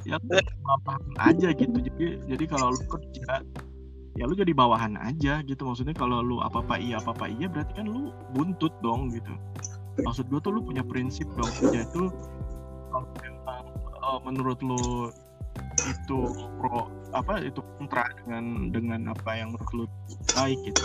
Ya 0.08 0.16
bawahan 0.62 1.02
aja 1.18 1.48
gitu. 1.54 1.76
Jadi 1.78 2.06
jadi 2.28 2.44
kalau 2.50 2.74
lu 2.74 2.82
kerja 2.86 3.42
ya 4.18 4.24
lu 4.28 4.34
jadi 4.36 4.52
bawahan 4.52 4.98
aja 4.98 5.42
gitu. 5.46 5.62
Maksudnya 5.66 5.94
kalau 5.96 6.22
lu 6.22 6.38
apa 6.42 6.60
apa 6.62 6.76
iya 6.78 6.98
apa 7.00 7.14
apa 7.14 7.26
iya 7.30 7.46
berarti 7.48 7.72
kan 7.82 7.86
lu 7.88 8.12
buntut 8.34 8.72
dong 8.82 9.10
gitu. 9.14 9.32
Maksud 10.02 10.28
gua 10.32 10.40
tuh 10.40 10.52
lu 10.56 10.60
punya 10.64 10.82
prinsip 10.84 11.28
dong. 11.36 11.50
Kerja 11.60 11.84
itu 11.86 12.10
kalau 12.92 13.08
memang 13.20 13.64
eh, 14.02 14.18
menurut 14.26 14.58
lu 14.64 15.12
itu 15.82 16.18
pro 16.56 16.88
apa 17.12 17.44
itu 17.44 17.60
kontra 17.76 18.08
dengan 18.24 18.72
dengan 18.72 19.00
apa 19.12 19.30
yang 19.36 19.52
menurut 19.52 19.72
lu 19.74 19.84
baik 20.32 20.58
gitu. 20.64 20.84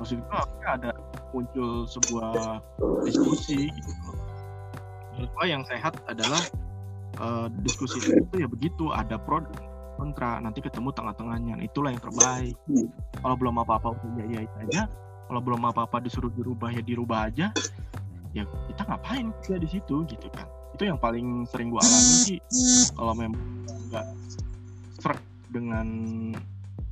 Maksud 0.00 0.22
ada 0.64 0.96
muncul 1.36 1.84
sebuah 1.84 2.64
diskusi 3.04 3.68
gitu 3.68 3.92
menurut 5.20 5.36
gua 5.36 5.46
yang 5.52 5.62
sehat 5.68 6.00
adalah 6.08 6.40
eh, 7.20 7.46
diskusi 7.60 8.00
itu 8.00 8.34
ya 8.40 8.48
begitu 8.48 8.88
ada 8.88 9.20
pro 9.20 9.44
kontra 10.00 10.40
nanti 10.40 10.64
ketemu 10.64 10.96
tengah-tengahnya 10.96 11.60
itulah 11.60 11.92
yang 11.92 12.00
terbaik. 12.00 12.56
Kalau 13.20 13.36
belum 13.36 13.60
apa-apa 13.60 14.00
udah 14.00 14.24
ya 14.32 14.40
ya 14.40 14.52
aja. 14.64 14.82
Kalau 15.28 15.44
belum 15.44 15.60
apa-apa 15.68 16.00
disuruh 16.00 16.32
dirubah 16.32 16.72
ya 16.72 16.80
dirubah 16.80 17.28
aja. 17.28 17.52
Ya 18.32 18.48
kita 18.72 18.88
ngapain 18.88 19.28
kita 19.44 19.60
di 19.60 19.68
situ 19.68 20.08
gitu 20.08 20.26
kan. 20.32 20.48
Itu 20.72 20.88
yang 20.88 20.96
paling 20.96 21.44
sering 21.52 21.68
gua 21.68 21.84
alami 21.84 22.16
sih. 22.24 22.40
Kalau 22.96 23.12
memang 23.12 23.44
nggak 23.92 24.06
serak 25.04 25.20
dengan 25.52 25.86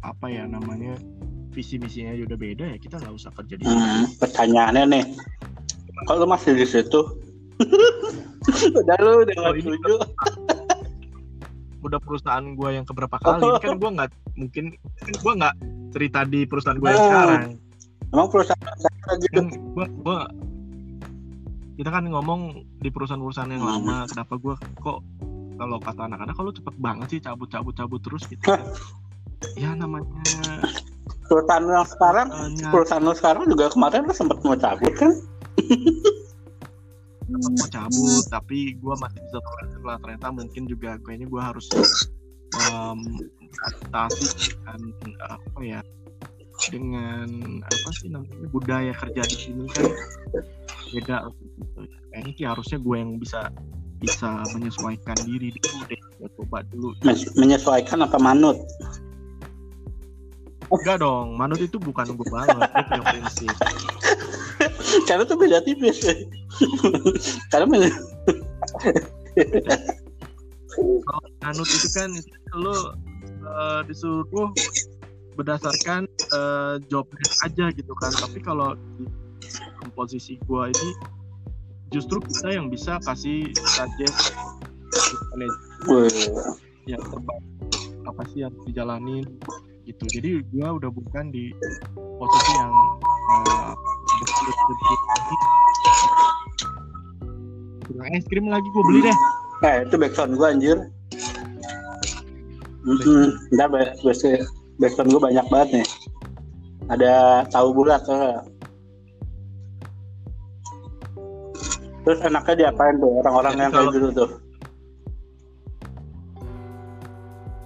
apa 0.04 0.28
ya 0.28 0.44
namanya 0.44 1.00
visi 1.56 1.80
misinya 1.80 2.12
udah 2.12 2.38
beda 2.38 2.64
ya 2.70 2.78
kita 2.78 3.00
nggak 3.02 3.14
usah 3.18 3.32
kerja 3.34 3.54
di 3.58 3.64
Hmm, 3.66 4.06
pertanyaannya 4.20 4.84
nih, 4.94 5.04
kalau 6.06 6.28
masih 6.28 6.54
di 6.54 6.62
situ, 6.62 7.17
udah 8.74 8.96
lu 8.98 9.12
udah 9.20 9.34
Oh, 9.34 9.42
nggak 9.44 9.54
ini 9.56 9.62
setuju. 9.66 9.94
udah 11.80 11.98
perusahaan 11.98 12.46
gua 12.52 12.68
yang 12.72 12.82
keberapa 12.82 13.16
kali 13.16 13.38
ini 13.40 13.60
kan 13.60 13.74
gua 13.76 13.90
nggak 13.92 14.08
mungkin 14.34 14.64
kan 14.96 15.12
gua 15.18 15.32
nggak 15.36 15.54
cerita 15.88 16.20
di 16.24 16.40
perusahaan 16.42 16.76
gua 16.76 16.88
yang 16.88 16.98
Oh. 16.98 17.06
sekarang 17.06 17.42
Emang 18.08 18.28
perusahaan 18.28 18.66
gitu. 19.20 19.32
kan 19.32 19.46
gua 19.72 19.86
gua 19.96 20.18
kita 21.74 21.88
kan 21.88 22.04
ngomong 22.04 22.40
di 22.76 22.88
perusahaan-perusahaan 22.88 23.46
yang 23.48 23.62
Hmm. 23.62 23.72
lama 23.78 23.96
kenapa 24.06 24.34
gua 24.36 24.54
kok 24.76 24.98
kalau 25.54 25.78
kata 25.78 26.02
anak-anak 26.04 26.34
kalau 26.34 26.50
cepet 26.50 26.74
banget 26.76 27.06
sih 27.08 27.20
cabut 27.20 27.46
cabut 27.46 27.72
cabut 27.72 28.00
terus 28.00 28.22
gitu 28.24 28.42
kan. 28.42 28.58
ya 29.54 29.70
namanya 29.72 30.10
perusahaan 31.24 31.62
yang 31.62 31.86
sekarang 31.86 32.26
perusahaan 32.68 32.98
lo 33.00 33.14
sekarang 33.14 33.46
juga 33.46 33.70
kemarin 33.70 34.02
lo 34.02 34.12
sempat 34.12 34.42
mau 34.42 34.56
cabut 34.56 34.90
kan 34.96 35.14
tetap 37.38 37.52
mau 37.54 37.68
cabut 37.70 38.24
tapi 38.26 38.74
gue 38.74 38.94
masih 38.98 39.20
bisa 39.22 39.38
tolerir 39.38 39.82
lah. 39.86 39.96
Ternyata 40.02 40.26
mungkin 40.34 40.62
juga 40.66 40.90
kayaknya 41.06 41.26
gue 41.30 41.42
harus 41.42 41.66
um, 42.58 43.00
adaptasi 43.62 44.26
dengan 44.42 44.80
apa 45.30 45.60
ya 45.62 45.80
dengan 46.68 47.28
apa 47.64 47.88
sih 47.96 48.10
namanya 48.12 48.48
budaya 48.52 48.92
kerja 48.92 49.22
di 49.24 49.36
sini 49.38 49.64
kan 49.72 49.86
beda 50.92 51.30
gitu. 51.30 51.80
kayaknya 52.12 52.32
sih 52.36 52.46
harusnya 52.48 52.78
gue 52.80 52.96
yang 52.96 53.12
bisa 53.16 53.40
bisa 53.98 54.28
menyesuaikan 54.54 55.18
diri 55.26 55.50
dulu 55.58 55.82
deh. 55.90 56.00
Ya, 56.18 56.26
coba 56.38 56.62
dulu. 56.70 56.94
Men- 57.02 57.30
menyesuaikan 57.34 57.98
apa 58.02 58.18
manut? 58.18 58.58
Enggak 60.68 61.00
dong 61.00 61.34
manut 61.40 61.58
itu 61.64 61.80
bukan 61.80 62.12
gue 62.12 62.28
banget 62.28 62.68
gue 62.68 62.84
punya 62.92 63.02
prinsip 63.08 63.54
karena 65.08 65.24
tuh 65.24 65.36
beda 65.36 65.64
tipis. 65.64 66.04
Karena 67.52 67.66
men- 67.68 67.98
kalau 70.78 71.26
manut 71.42 71.68
itu 71.68 71.88
kan 71.94 72.10
lo 72.54 72.94
eh, 73.24 73.80
disuruh 73.88 74.50
berdasarkan 75.38 76.06
eh, 76.08 76.74
job 76.90 77.06
aja 77.46 77.70
gitu 77.72 77.92
kan. 77.98 78.12
Tapi 78.14 78.38
kalau 78.42 78.74
di 79.82 79.90
posisi 79.94 80.36
gua 80.46 80.68
ini 80.68 80.90
justru 81.88 82.20
kita 82.20 82.52
yang 82.52 82.68
bisa 82.68 83.00
kasih 83.06 83.48
suggest 83.56 84.36
yang 86.84 87.00
terbaik 87.00 87.44
apa 88.08 88.22
sih 88.32 88.44
yang 88.44 88.54
dijalanin 88.68 89.24
gitu. 89.88 90.04
Jadi 90.12 90.44
gua 90.52 90.76
udah 90.76 90.90
bukan 90.92 91.32
di 91.32 91.54
posisi 91.96 92.52
yang 92.58 92.72
eh, 93.32 93.72
Kurang 97.88 98.10
es 98.14 98.24
krim 98.26 98.46
lagi 98.50 98.68
gue 98.74 98.82
beli 98.84 99.00
deh. 99.06 99.16
Eh 99.66 99.76
itu 99.86 99.94
backsound 99.98 100.34
gue 100.38 100.46
anjir. 100.46 100.78
Mm-mm. 102.86 103.36
Ntar 103.54 103.68
ba- 103.70 103.94
back- 104.00 104.46
backsound 104.78 105.10
gue 105.10 105.20
banyak 105.22 105.46
banget 105.50 105.68
nih. 105.82 105.86
Ada 106.88 107.44
tahu 107.52 107.68
bulat 107.76 108.02
nggak? 108.06 108.42
terus 112.08 112.24
enaknya 112.24 112.54
diapain 112.72 112.96
tuh 112.96 113.20
orang-orang 113.20 113.54
yang 113.60 113.68
kayak 113.68 113.92
gitu 113.92 114.08
tuh? 114.16 114.30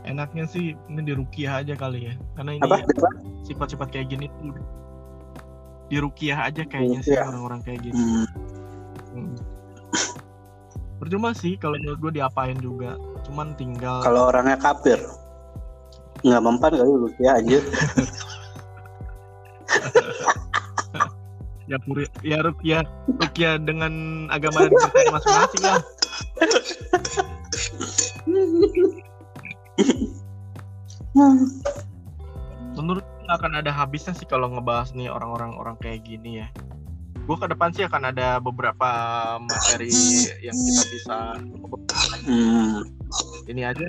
Enaknya 0.02 0.50
sih 0.50 0.74
ini 0.90 1.00
di 1.06 1.14
rukiah 1.14 1.62
aja 1.62 1.78
kali 1.78 2.10
ya. 2.10 2.18
Karena 2.34 2.58
ini 2.58 2.66
apa? 2.66 2.82
sifat-sifat 3.46 3.94
kayak 3.94 4.10
gini 4.10 4.26
tuh 4.42 4.50
di 5.92 6.00
rukiah 6.00 6.48
aja 6.48 6.64
kayaknya 6.64 7.04
sih 7.04 7.20
orang-orang 7.20 7.60
kayak 7.60 7.84
gini 7.84 7.92
Hmm. 7.92 8.24
Hmm. 9.12 9.36
percuma 10.96 11.36
sih 11.36 11.60
kalau 11.60 11.76
menurut 11.76 12.00
gue 12.00 12.12
diapain 12.16 12.56
juga. 12.56 12.96
Cuman 13.28 13.52
tinggal 13.60 14.00
kalau 14.00 14.32
orangnya 14.32 14.56
kafir. 14.56 14.96
Nggak 16.24 16.40
mempan 16.40 16.72
kali 16.72 16.90
ya 17.20 17.36
anjir. 17.36 17.60
Ya 21.70 21.76
puri 21.82 22.04
ya 22.24 22.40
rukiah 22.40 22.84
rukiah 23.06 23.60
dengan 23.60 23.92
agama 24.32 24.64
dan 24.64 24.72
percaya 24.76 25.08
masing-masing 25.12 25.62
lah. 25.64 25.80
Gue 31.12 31.36
nggak 33.32 33.48
akan 33.48 33.64
ada 33.64 33.72
habisnya 33.72 34.12
sih 34.12 34.28
kalau 34.28 34.52
ngebahas 34.52 34.92
nih 34.92 35.08
orang-orang 35.08 35.56
orang 35.56 35.80
kayak 35.80 36.04
gini 36.04 36.44
ya 36.44 36.48
gue 37.22 37.36
ke 37.38 37.48
depan 37.48 37.72
sih 37.72 37.88
akan 37.88 38.12
ada 38.12 38.36
beberapa 38.44 38.90
materi 39.40 39.88
yang 40.44 40.52
kita 40.52 40.82
bisa 40.92 41.18
Hmm. 42.28 42.84
ini 43.48 43.64
aja 43.64 43.88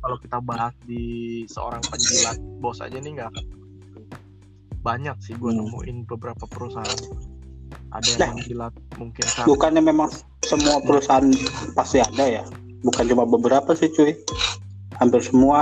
kalau 0.00 0.16
kita 0.16 0.40
bahas 0.40 0.72
di 0.88 1.04
seorang 1.46 1.84
penjilat 1.84 2.40
bos 2.58 2.80
aja 2.80 2.96
nih 2.96 3.12
nggak 3.12 3.28
banyak 4.80 5.14
sih 5.20 5.36
gue 5.36 5.52
Hmm. 5.52 5.68
nemuin 5.68 6.08
beberapa 6.08 6.48
perusahaan 6.48 6.96
ada 7.92 8.08
yang 8.08 8.18
Nah. 8.24 8.30
menjilat 8.40 8.72
mungkin 8.96 9.24
karena 9.28 9.44
bukannya 9.44 9.82
memang 9.84 10.08
semua 10.48 10.80
perusahaan 10.80 11.28
pasti 11.76 12.00
ada 12.00 12.24
ya 12.24 12.42
bukan 12.80 13.04
cuma 13.04 13.28
beberapa 13.28 13.76
sih 13.76 13.92
cuy 13.92 14.16
hampir 14.96 15.20
semua 15.20 15.60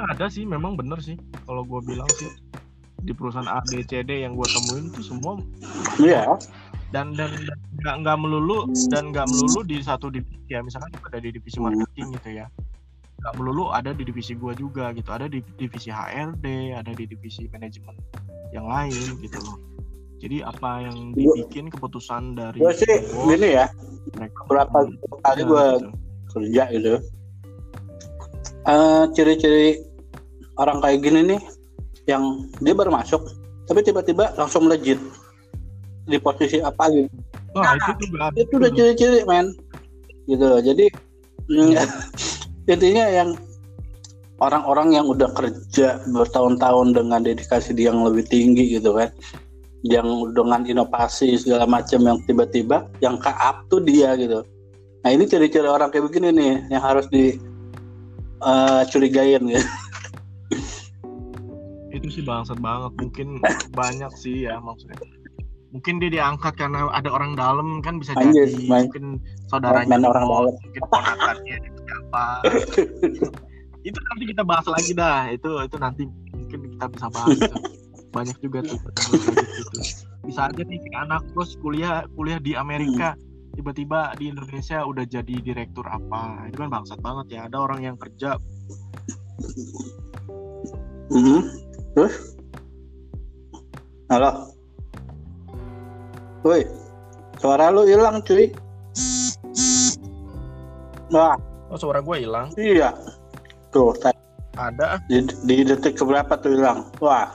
ada, 0.00 0.16
ada 0.16 0.26
sih 0.32 0.48
memang 0.48 0.80
bener 0.80 0.96
sih 1.04 1.20
kalau 1.44 1.62
gue 1.68 1.80
bilang 1.84 2.08
sih. 2.16 2.32
Di 3.00 3.16
perusahaan 3.16 3.48
A 3.48 3.64
B 3.64 3.80
C 3.84 4.04
D 4.04 4.24
yang 4.24 4.36
gue 4.36 4.44
temuin 4.44 4.92
itu 4.92 5.00
semua 5.00 5.40
iya. 6.04 6.36
dan 6.92 7.16
dan 7.16 7.32
dan 7.32 7.56
nggak 7.80 7.96
nggak 8.04 8.16
melulu 8.20 8.68
dan 8.92 9.08
nggak 9.08 9.24
melulu 9.24 9.64
di 9.64 9.80
satu 9.80 10.12
divisi 10.12 10.52
ya. 10.52 10.60
Misalkan 10.60 10.92
ada 11.08 11.16
di 11.16 11.32
divisi 11.32 11.56
marketing 11.64 12.20
gitu 12.20 12.44
ya. 12.44 12.46
Nggak 13.24 13.34
melulu 13.40 13.72
ada 13.72 13.96
di 13.96 14.04
divisi 14.04 14.36
gua 14.36 14.52
juga 14.52 14.92
gitu. 14.92 15.08
Ada 15.16 15.32
di 15.32 15.40
divisi 15.56 15.88
HRD 15.88 16.76
ada 16.76 16.92
di 16.92 17.04
divisi 17.08 17.48
manajemen 17.48 17.96
yang 18.52 18.68
lain 18.68 19.16
gitu 19.24 19.40
loh. 19.48 19.56
Jadi 20.20 20.44
apa 20.44 20.84
yang 20.84 21.16
dibikin 21.16 21.72
keputusan 21.72 22.36
dari 22.36 22.60
gue 22.60 22.72
sih 22.76 22.96
bos, 23.16 23.32
gini 23.32 23.56
ya 23.56 23.72
mereka 24.12 24.40
berapa 24.44 24.78
kali 25.24 25.42
gue 25.48 25.66
gitu. 25.80 25.88
kerja 26.36 26.62
gitu. 26.76 27.00
Eh, 28.68 29.04
ciri-ciri 29.16 29.80
orang 30.60 30.78
kayak 30.84 31.00
gini 31.00 31.34
nih 31.34 31.40
yang 32.04 32.44
dia 32.60 32.76
baru 32.76 32.92
masuk 32.92 33.24
tapi 33.64 33.80
tiba-tiba 33.86 34.36
langsung 34.36 34.68
melejit 34.68 35.00
di 36.10 36.18
posisi 36.18 36.58
apa 36.58 36.90
gitu. 36.90 37.06
Wah, 37.54 37.78
itu 37.78 38.10
itu 38.34 38.52
udah 38.58 38.70
ciri-ciri 38.74 39.20
men. 39.24 39.54
Gitu 40.26 40.46
jadi 40.62 40.86
mm, 41.50 41.72
intinya 42.72 43.06
yang 43.08 43.30
orang-orang 44.42 44.96
yang 44.96 45.06
udah 45.06 45.30
kerja 45.36 46.02
bertahun-tahun 46.10 46.96
dengan 46.96 47.20
dedikasi 47.22 47.76
dia 47.76 47.94
yang 47.94 48.02
lebih 48.02 48.26
tinggi 48.26 48.80
gitu 48.80 48.96
kan 48.96 49.12
yang 49.80 50.04
dengan 50.36 50.60
inovasi 50.68 51.40
segala 51.40 51.64
macam 51.64 52.04
yang 52.04 52.18
tiba-tiba 52.28 52.84
yang 53.00 53.16
ke 53.16 53.32
up 53.32 53.64
tuh 53.72 53.80
dia 53.80 54.12
gitu. 54.18 54.44
Nah 55.00 55.10
ini 55.14 55.24
ciri-ciri 55.24 55.64
orang 55.64 55.88
kayak 55.88 56.10
begini 56.10 56.28
nih 56.36 56.54
yang 56.68 56.82
harus 56.84 57.08
di 57.08 57.38
eh, 58.44 58.82
curigain 58.92 59.40
gitu 59.46 59.62
itu 62.00 62.20
sih 62.20 62.24
bangsat 62.24 62.56
banget. 62.58 62.92
Mungkin 62.96 63.28
banyak 63.76 64.12
sih 64.16 64.48
ya 64.48 64.56
maksudnya. 64.58 64.96
Mungkin 65.70 66.02
dia 66.02 66.10
diangkat 66.10 66.58
karena 66.58 66.90
ada 66.90 67.12
orang 67.14 67.38
dalam 67.38 67.78
kan 67.84 68.02
bisa 68.02 68.16
Anjir, 68.18 68.48
jadi. 68.48 68.66
main- 68.66 68.90
mungkin 68.90 69.04
saudaranya 69.46 69.86
main 69.86 70.08
orang 70.08 70.24
dalam. 70.26 70.54
mungkin 70.58 70.82
ponakannya 70.90 71.56
itu 71.62 71.80
siapa. 71.86 72.26
Itu 73.88 73.96
nanti 73.96 74.24
kita 74.28 74.42
bahas 74.44 74.66
lagi 74.68 74.92
dah. 74.92 75.32
Itu 75.32 75.56
itu 75.64 75.76
nanti 75.80 76.04
mungkin 76.36 76.76
kita 76.76 76.84
bisa 76.92 77.06
bahas 77.08 77.32
itu. 77.32 77.56
banyak 78.12 78.36
juga 78.44 78.60
tuh. 78.60 78.76
Gitu 78.76 79.80
bisa 80.20 80.52
aja 80.52 80.62
nih 80.62 80.80
anak 81.00 81.24
bos 81.32 81.56
kuliah 81.64 82.04
kuliah 82.12 82.36
di 82.36 82.52
Amerika 82.52 83.16
tiba-tiba 83.56 84.12
di 84.20 84.28
Indonesia 84.30 84.84
udah 84.84 85.04
jadi 85.08 85.34
direktur 85.40 85.88
apa. 85.88 86.44
Itu 86.52 86.60
kan 86.60 86.68
bangsat 86.68 87.00
banget 87.00 87.40
ya. 87.40 87.40
Ada 87.48 87.56
orang 87.56 87.80
yang 87.80 87.96
kerja. 87.96 88.36
Mhm. 91.10 91.40
Terus? 92.00 92.16
Halo. 94.08 94.48
Woi 96.40 96.64
suara 97.36 97.68
lu 97.68 97.84
hilang 97.84 98.24
cuy. 98.24 98.48
Wah. 101.12 101.36
Oh 101.70 101.78
suara 101.78 102.00
gue 102.00 102.16
hilang? 102.24 102.48
Iya. 102.56 102.96
Tuh 103.70 103.92
tadi. 104.00 104.16
Ada. 104.56 104.98
Di, 105.06 105.22
di 105.46 105.62
detik 105.62 106.00
keberapa 106.00 106.34
tuh 106.40 106.56
hilang? 106.56 106.88
Wah. 106.98 107.28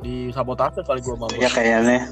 Di 0.00 0.32
sabotase 0.32 0.80
kali 0.82 1.04
gue 1.04 1.14
mau 1.14 1.28
ya 1.36 1.52
kayaknya. 1.52 2.08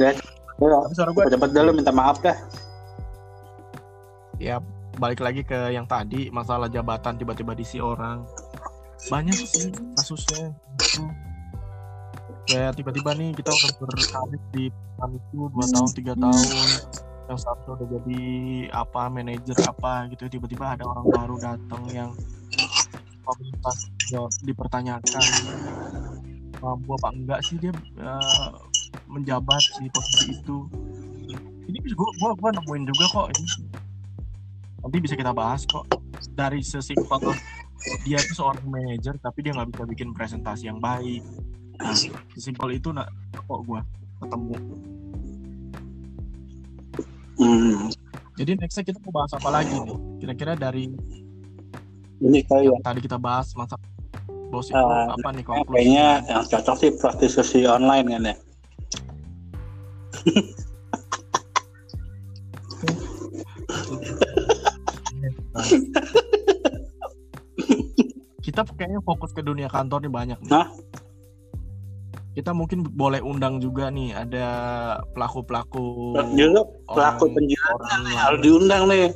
Ya 0.00 0.16
ya. 0.16 0.22
Tapi 0.60 0.94
suara 0.96 1.10
gue 1.12 1.24
dapat 1.28 1.48
dulu 1.52 1.70
minta 1.76 1.92
maaf 1.92 2.18
dah. 2.24 2.36
Ya 4.40 4.58
balik 4.96 5.20
lagi 5.20 5.44
ke 5.44 5.72
yang 5.72 5.84
tadi 5.84 6.32
masalah 6.32 6.68
jabatan 6.68 7.16
tiba-tiba 7.20 7.52
diisi 7.56 7.80
orang 7.80 8.24
banyak 9.08 9.36
sih 9.48 9.72
kasusnya. 9.96 10.52
Gitu. 10.76 11.04
kayak 12.50 12.74
tiba-tiba 12.74 13.14
nih 13.14 13.30
kita 13.38 13.46
udah 13.46 13.70
berkarir 13.78 14.42
di 14.50 14.74
perusahaan 14.74 15.12
itu 15.14 15.38
dua 15.54 15.66
tahun 15.70 15.90
tiga 15.94 16.12
tahun. 16.18 16.46
Yang 17.30 17.40
satu 17.46 17.68
udah 17.78 17.86
jadi 17.86 18.22
apa 18.74 19.02
manajer 19.06 19.56
apa 19.64 20.10
gitu. 20.10 20.26
Tiba-tiba 20.26 20.74
ada 20.74 20.84
orang 20.84 21.06
baru 21.14 21.36
datang 21.38 21.82
yang 21.94 22.10
komunitasnya 23.22 24.20
dipertanyakan. 24.44 25.24
Mampu 26.60 26.90
apa 26.98 27.08
enggak 27.14 27.40
sih 27.46 27.56
dia 27.56 27.72
eh, 28.02 28.50
menjabat 29.06 29.62
di 29.78 29.88
posisi 29.94 30.36
itu? 30.36 30.66
Ini 31.70 31.78
gua 31.94 32.10
gua, 32.18 32.30
gua 32.34 32.50
nemuin 32.50 32.82
juga 32.90 33.04
kok 33.14 33.26
ini. 33.38 33.46
Nanti 34.82 34.96
bisa 34.98 35.14
kita 35.14 35.30
bahas 35.30 35.62
kok. 35.70 35.86
Dari 36.34 36.60
sesimpel 36.60 37.30
dia 38.02 38.18
tuh 38.20 38.36
seorang 38.36 38.64
manajer 38.64 39.14
tapi 39.18 39.40
dia 39.40 39.52
nggak 39.52 39.72
bisa 39.72 39.84
bikin 39.86 40.08
presentasi 40.12 40.68
yang 40.68 40.78
baik 40.78 41.24
nah 41.76 41.96
simpel 42.34 42.68
itu 42.70 42.92
nak 42.92 43.08
kok 43.34 43.60
gue 43.64 43.80
ketemu 44.20 44.54
Hmm. 47.40 47.88
jadi 48.36 48.52
nextnya 48.52 48.84
kita 48.84 49.00
mau 49.00 49.16
bahas 49.16 49.32
apa 49.32 49.48
lagi 49.48 49.72
nih 49.72 49.96
kira-kira 50.20 50.52
dari 50.52 50.92
Ini 52.20 52.44
kali 52.44 52.68
ya. 52.68 52.76
yang 52.76 52.84
tadi 52.84 53.00
kita 53.00 53.16
bahas 53.16 53.48
masa 53.56 53.80
bos 54.52 54.68
itu 54.68 54.76
Eh, 54.76 55.06
apa 55.08 55.28
nih 55.32 55.40
Kayaknya 55.48 56.06
yang 56.28 56.44
cocok 56.44 56.76
sih 56.76 56.90
prostitusi 57.00 57.64
online 57.64 58.06
kan 58.12 58.22
ya. 58.28 58.36
Kita 68.62 68.76
kayaknya 68.76 69.00
fokus 69.00 69.30
ke 69.30 69.40
dunia 69.40 69.66
kantor 69.66 70.00
nih 70.00 70.12
banyak 70.12 70.38
nih. 70.38 70.50
Hah? 70.50 70.68
Kita 72.30 72.52
mungkin 72.52 72.86
boleh 72.86 73.18
undang 73.18 73.58
juga 73.58 73.88
nih 73.88 74.14
ada 74.14 74.46
pelaku-pelaku 75.10 76.14
Juga 76.30 76.62
pelaku 76.86 77.24
orang- 77.26 77.34
penjilat 77.34 77.78
harus 78.16 78.40
diundang 78.40 78.84
nih. 78.86 79.08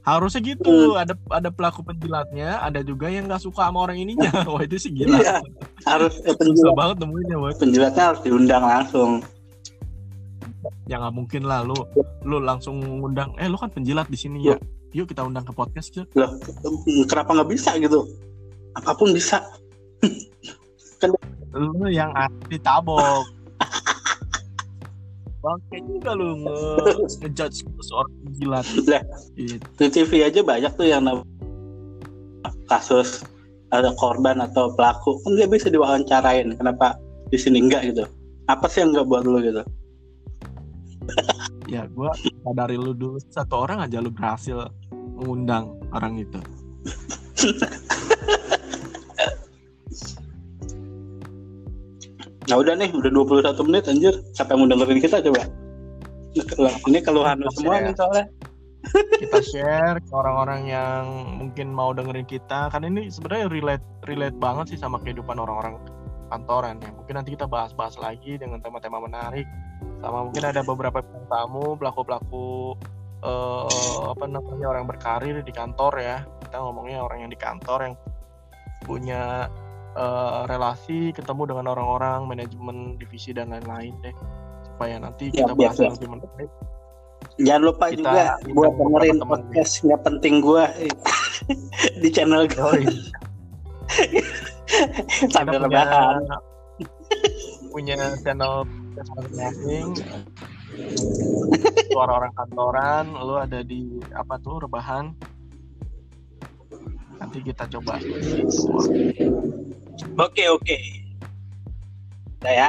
harusnya 0.00 0.40
gitu 0.42 0.96
ada 0.96 1.12
ada 1.28 1.52
pelaku 1.52 1.84
penjilatnya 1.84 2.56
ada 2.58 2.80
juga 2.80 3.06
yang 3.06 3.28
nggak 3.28 3.44
suka 3.44 3.68
sama 3.68 3.84
orang 3.84 4.00
ininya 4.00 4.32
wah 4.48 4.64
itu 4.64 4.80
sih 4.80 4.88
gila 4.90 5.20
Iya. 5.20 5.36
Harus 5.84 6.16
eh, 6.24 6.32
penjilat, 6.32 6.72
banget 6.72 6.96
nemuinnya 6.98 7.36
wah 7.36 7.52
penjilatnya 7.52 8.04
harus 8.08 8.20
diundang 8.24 8.64
langsung. 8.64 9.20
ya 10.84 10.96
nggak 10.96 11.12
mungkin 11.12 11.44
lah 11.44 11.60
lu 11.60 11.76
lu 12.24 12.40
langsung 12.40 12.80
ngundang 12.80 13.36
eh 13.36 13.44
lu 13.44 13.54
kan 13.54 13.68
penjilat 13.68 14.08
di 14.08 14.16
sini 14.16 14.40
ya 14.42 14.56
yuk 14.96 15.06
kita 15.08 15.24
undang 15.24 15.44
ke 15.44 15.52
podcast 15.52 15.92
yuk 15.96 16.08
Loh, 16.16 16.36
kenapa 17.08 17.36
nggak 17.36 17.50
bisa 17.52 17.76
gitu? 17.76 18.08
Apa 18.76 18.94
pun 18.96 19.12
bisa. 19.12 19.44
lu 21.58 21.88
yang 21.88 22.12
asli 22.12 22.60
tabok 22.60 23.24
Bangke 25.42 25.78
juga 25.86 26.12
lu 26.18 26.44
nge 26.44 26.58
ngejudge 27.24 27.58
seorang 27.80 28.12
penjilat 28.26 28.66
Lah. 28.90 29.02
Gitu. 29.38 29.66
Di 29.78 29.86
TV 29.88 30.10
aja 30.26 30.40
banyak 30.42 30.72
tuh 30.74 30.86
yang 30.86 31.06
kasus 32.66 33.22
ada 33.70 33.94
korban 33.96 34.42
atau 34.42 34.74
pelaku 34.74 35.20
kan 35.22 35.38
dia 35.38 35.46
bisa 35.46 35.70
diwawancarain. 35.70 36.58
Kenapa 36.58 36.98
di 37.30 37.38
sini 37.38 37.62
enggak 37.62 37.94
gitu? 37.94 38.04
Apa 38.50 38.66
sih 38.66 38.82
yang 38.82 38.96
nggak 38.96 39.06
buat 39.06 39.24
lu 39.24 39.38
gitu? 39.40 39.62
ya 41.72 41.88
gua 41.96 42.12
dari 42.54 42.76
lu 42.78 42.94
dulu 42.96 43.18
satu 43.28 43.68
orang 43.68 43.84
aja 43.84 44.02
lu 44.02 44.10
berhasil 44.10 44.70
mengundang 45.18 45.74
orang 45.92 46.18
itu 46.20 46.40
Nah 52.48 52.56
udah 52.56 52.80
nih, 52.80 52.88
udah 52.96 53.12
21 53.12 53.60
menit 53.68 53.84
anjir. 53.92 54.14
Siapa 54.32 54.56
yang 54.56 54.64
mau 54.64 54.68
dengerin 54.72 55.04
kita 55.04 55.20
coba? 55.20 55.44
Ini 56.88 57.04
keluhan 57.04 57.44
lu 57.44 57.52
semua 57.52 57.84
nih 57.84 57.92
soalnya. 57.92 58.24
kita 59.20 59.42
share 59.42 59.98
ke 60.00 60.12
orang-orang 60.14 60.70
yang 60.70 61.04
mungkin 61.36 61.74
mau 61.74 61.90
dengerin 61.92 62.24
kita 62.24 62.70
kan 62.70 62.86
ini 62.86 63.10
sebenarnya 63.10 63.50
relate 63.50 63.84
relate 64.06 64.38
banget 64.38 64.72
sih 64.72 64.78
sama 64.78 65.02
kehidupan 65.02 65.34
orang-orang 65.34 65.76
kantoran 66.28 66.78
ya. 66.78 66.90
Mungkin 66.92 67.14
nanti 67.16 67.34
kita 67.34 67.48
bahas-bahas 67.48 67.96
lagi 67.98 68.36
dengan 68.36 68.60
tema-tema 68.60 69.00
menarik. 69.02 69.48
Sama 69.98 70.28
mungkin 70.28 70.44
ada 70.46 70.60
beberapa 70.62 71.02
bintang 71.02 71.26
tamu 71.26 71.74
pelaku-pelaku 71.74 72.78
eh, 73.24 74.04
apa 74.06 74.24
namanya 74.30 74.66
orang 74.70 74.84
berkarir 74.86 75.40
di 75.42 75.52
kantor 75.52 75.92
ya. 75.98 76.18
Kita 76.44 76.62
ngomongnya 76.62 77.02
orang 77.02 77.26
yang 77.26 77.30
di 77.32 77.38
kantor 77.40 77.78
yang 77.90 77.94
punya 78.84 79.48
eh, 79.96 80.40
relasi 80.46 81.10
ketemu 81.16 81.56
dengan 81.56 81.74
orang-orang 81.74 82.28
manajemen 82.28 83.00
divisi 83.00 83.34
dan 83.34 83.50
lain-lain 83.50 83.96
deh. 84.04 84.14
Supaya 84.74 85.02
nanti 85.02 85.34
Siap, 85.34 85.42
kita 85.42 85.52
bahas 85.58 85.76
yang 85.80 85.94
lebih 85.98 86.10
menarik. 86.14 86.50
Jangan 87.38 87.62
lupa 87.66 87.84
Kita 87.90 87.98
juga 87.98 88.22
buat 88.54 88.72
beberapa 88.74 88.78
dengerin 88.78 89.18
podcast 89.26 89.72
nggak 89.82 90.00
penting 90.06 90.34
gua. 90.38 90.70
Di 92.02 92.08
channel 92.10 92.46
gue. 92.46 92.82
sambil 95.34 95.64
kita 95.66 96.18
punya 97.72 97.96
channel 98.22 98.64
masing-masing. 98.94 99.86
Suara 101.90 102.12
orang 102.22 102.32
kantoran 102.36 103.04
lu 103.18 103.34
ada 103.38 103.60
di 103.64 103.98
apa 104.14 104.38
tuh 104.38 104.62
rebahan? 104.62 105.10
Nanti 107.18 107.38
kita 107.42 107.66
coba. 107.78 107.98
Oke 110.18 110.44
oke. 110.50 110.78
Udah 112.38 112.54
ya. 112.54 112.68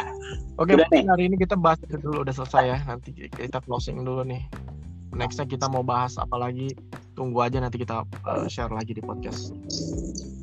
oke 0.58 0.74
Udah 0.74 0.90
mungkin 0.90 1.08
hari 1.14 1.24
ini 1.30 1.36
kita 1.38 1.54
bahas 1.54 1.78
itu 1.86 2.02
dulu 2.02 2.26
udah 2.26 2.34
selesai 2.34 2.64
ya. 2.66 2.78
Nanti 2.90 3.14
kita 3.14 3.62
closing 3.62 4.02
dulu 4.02 4.26
nih 4.26 4.42
nextnya 5.20 5.44
kita 5.44 5.68
mau 5.68 5.84
bahas 5.84 6.16
apa 6.16 6.40
lagi 6.40 6.72
tunggu 7.20 7.44
aja 7.44 7.60
nanti 7.60 7.84
kita 7.84 8.08
uh, 8.24 8.48
share 8.48 8.72
lagi 8.72 8.96
di 8.96 9.04
podcast 9.04 9.52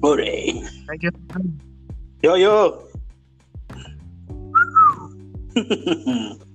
Udah. 0.04 0.60
thank 0.84 1.00
you 1.00 1.12
Yo 2.24 2.34
yo. 2.34 2.82